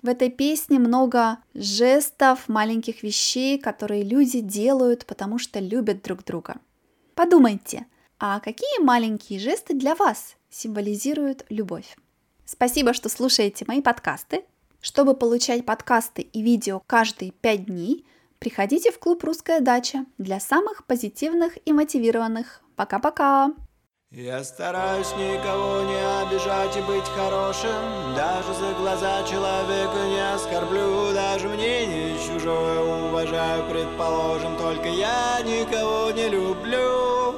В 0.00 0.08
этой 0.08 0.30
песне 0.30 0.78
много 0.78 1.40
жестов, 1.52 2.48
маленьких 2.48 3.02
вещей, 3.02 3.58
которые 3.58 4.02
люди 4.02 4.40
делают, 4.40 5.04
потому 5.04 5.36
что 5.36 5.60
любят 5.60 6.02
друг 6.02 6.24
друга– 6.24 6.56
Подумайте, 7.14 7.86
а 8.18 8.40
какие 8.40 8.82
маленькие 8.82 9.38
жесты 9.38 9.74
для 9.74 9.94
вас 9.94 10.36
символизируют 10.50 11.44
любовь? 11.50 11.96
Спасибо, 12.44 12.94
что 12.94 13.08
слушаете 13.08 13.64
мои 13.68 13.82
подкасты. 13.82 14.44
Чтобы 14.80 15.14
получать 15.14 15.64
подкасты 15.64 16.22
и 16.22 16.42
видео 16.42 16.82
каждые 16.86 17.32
пять 17.32 17.66
дней, 17.66 18.06
приходите 18.38 18.90
в 18.90 18.98
клуб 18.98 19.22
«Русская 19.24 19.60
дача» 19.60 20.06
для 20.18 20.40
самых 20.40 20.86
позитивных 20.86 21.58
и 21.64 21.72
мотивированных. 21.72 22.62
Пока-пока! 22.76 23.52
Я 24.14 24.44
стараюсь 24.44 25.10
никого 25.16 25.80
не 25.84 25.96
обижать 26.20 26.76
и 26.76 26.82
быть 26.82 27.08
хорошим. 27.16 28.14
Даже 28.14 28.52
за 28.52 28.74
глаза 28.74 29.22
человека 29.22 29.96
не 30.06 30.34
оскорблю. 30.34 31.14
Даже 31.14 31.48
мнение 31.48 32.18
чужое 32.18 33.08
уважаю, 33.08 33.64
предположим 33.70 34.58
Только 34.58 34.88
я 34.88 35.40
никого 35.42 36.10
не 36.10 36.28
люблю. 36.28 37.34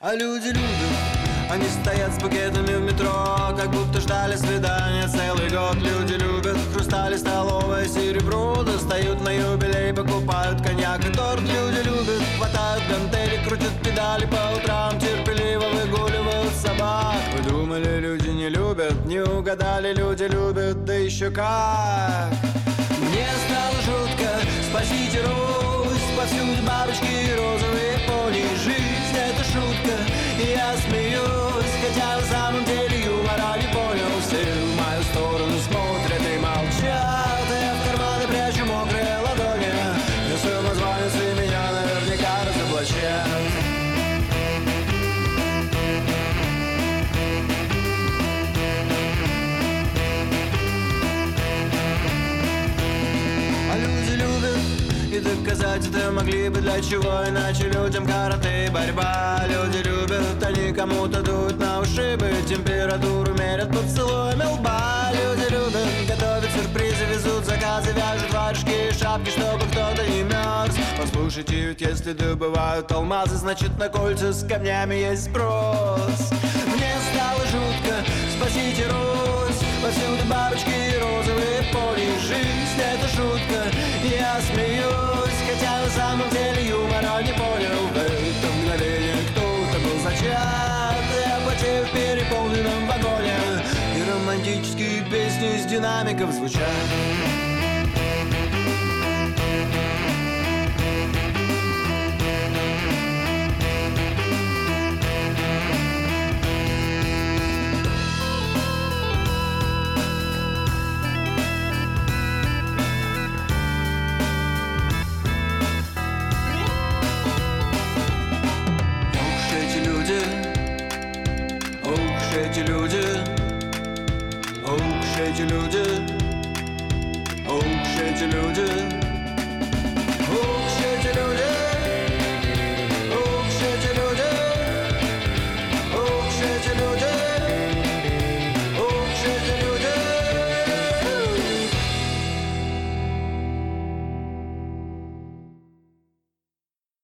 А 0.00 0.12
люди 0.12 0.48
любят 0.48 1.09
они 1.50 1.66
стоят 1.68 2.12
с 2.14 2.18
букетами 2.22 2.74
в 2.76 2.82
метро, 2.82 3.54
как 3.56 3.70
будто 3.70 4.00
ждали 4.00 4.36
свидания 4.36 5.08
целый 5.08 5.50
год. 5.50 5.74
Люди 5.76 6.12
любят 6.14 6.56
хрустали, 6.72 7.16
столовое 7.16 7.88
серебро, 7.88 8.62
достают 8.62 9.20
на 9.22 9.30
юбилей, 9.30 9.92
покупают 9.92 10.62
коньяк 10.62 11.04
и 11.04 11.12
торт. 11.12 11.40
Люди 11.40 11.82
любят, 11.82 12.22
хватают 12.38 12.84
гантели, 12.88 13.42
крутят 13.44 13.72
педали 13.82 14.26
по 14.26 14.56
утрам, 14.56 14.98
терпеливо 14.98 15.64
выгуливают 15.70 16.54
собак. 16.54 17.16
Вы 17.36 17.50
думали, 17.50 17.98
люди 17.98 18.28
не 18.28 18.48
любят, 18.48 19.04
не 19.04 19.20
угадали, 19.20 19.92
люди 19.92 20.24
любят, 20.24 20.84
да 20.84 20.94
еще 20.94 21.30
как. 21.30 22.30
Мне 23.00 23.26
стало 23.46 23.76
жутко, 23.84 24.28
спасите 24.70 25.20
Русь, 25.22 26.16
повсюду 26.16 26.62
бабочки 26.64 27.34
розовые 27.36 27.98
пони, 28.06 28.44
жизнь 28.64 29.16
это 29.16 29.42
шутка, 29.42 29.96
и 30.50 30.52
я 30.52 31.49
это 55.88 56.10
могли 56.10 56.48
бы 56.48 56.60
для 56.60 56.80
чего 56.80 57.28
Иначе? 57.28 57.64
Людям 57.64 58.06
карате 58.06 58.66
и 58.66 58.70
борьба. 58.70 59.42
Люди 59.48 59.78
любят, 59.86 60.42
они 60.42 60.72
кому-то 60.72 61.22
дуют 61.22 61.58
на 61.58 61.80
ушибы 61.80 62.30
Температуру 62.48 63.32
мерят 63.34 63.68
поцелуями 63.68 64.44
лба. 64.44 65.10
Люди 65.12 65.52
любят 65.52 65.86
готовить 66.08 66.50
сюрпризы 66.52 67.04
Везут 67.06 67.44
заказы, 67.44 67.92
вяжут 67.92 68.32
варежки 68.32 68.90
и 68.90 68.92
шапки 68.92 69.30
Чтобы 69.30 69.64
кто-то 69.70 70.06
не 70.08 70.22
мерз. 70.22 70.74
Послушайте, 70.98 71.54
ведь 71.68 71.80
если 71.80 72.12
добывают 72.12 72.90
алмазы 72.92 73.36
Значит 73.36 73.78
на 73.78 73.88
кольца 73.88 74.32
с 74.32 74.46
камнями 74.46 74.94
есть 74.94 75.26
спрос. 75.26 76.30
Мне 76.66 76.92
стало 77.12 77.44
жутко, 77.46 78.04
спасите 78.36 78.86
Русь. 78.86 79.60
Повсюду 79.82 80.28
бабочки 80.28 80.68
и 80.68 80.98
розовые 80.98 81.62
пони. 81.72 82.18
Жизнь 82.20 82.80
это 82.80 83.08
шутка, 83.08 83.64
я 84.04 84.40
смеюсь 84.52 85.19
самом 85.90 86.28
деле 86.30 86.68
юмора 86.68 87.22
не 87.22 87.32
понял 87.32 87.86
В 87.92 87.96
это 87.96 88.46
мгновение 88.58 89.16
кто-то 89.30 89.78
был. 89.80 89.98
Зачат 90.02 90.96
Я 91.26 91.40
потею 91.46 91.84
в 91.84 91.90
переполненном 91.92 92.86
вагоне? 92.86 93.36
И 93.96 94.10
романтические 94.10 95.04
песни 95.10 95.56
из 95.56 95.66
динамиков 95.66 96.32
звучат 96.32 97.49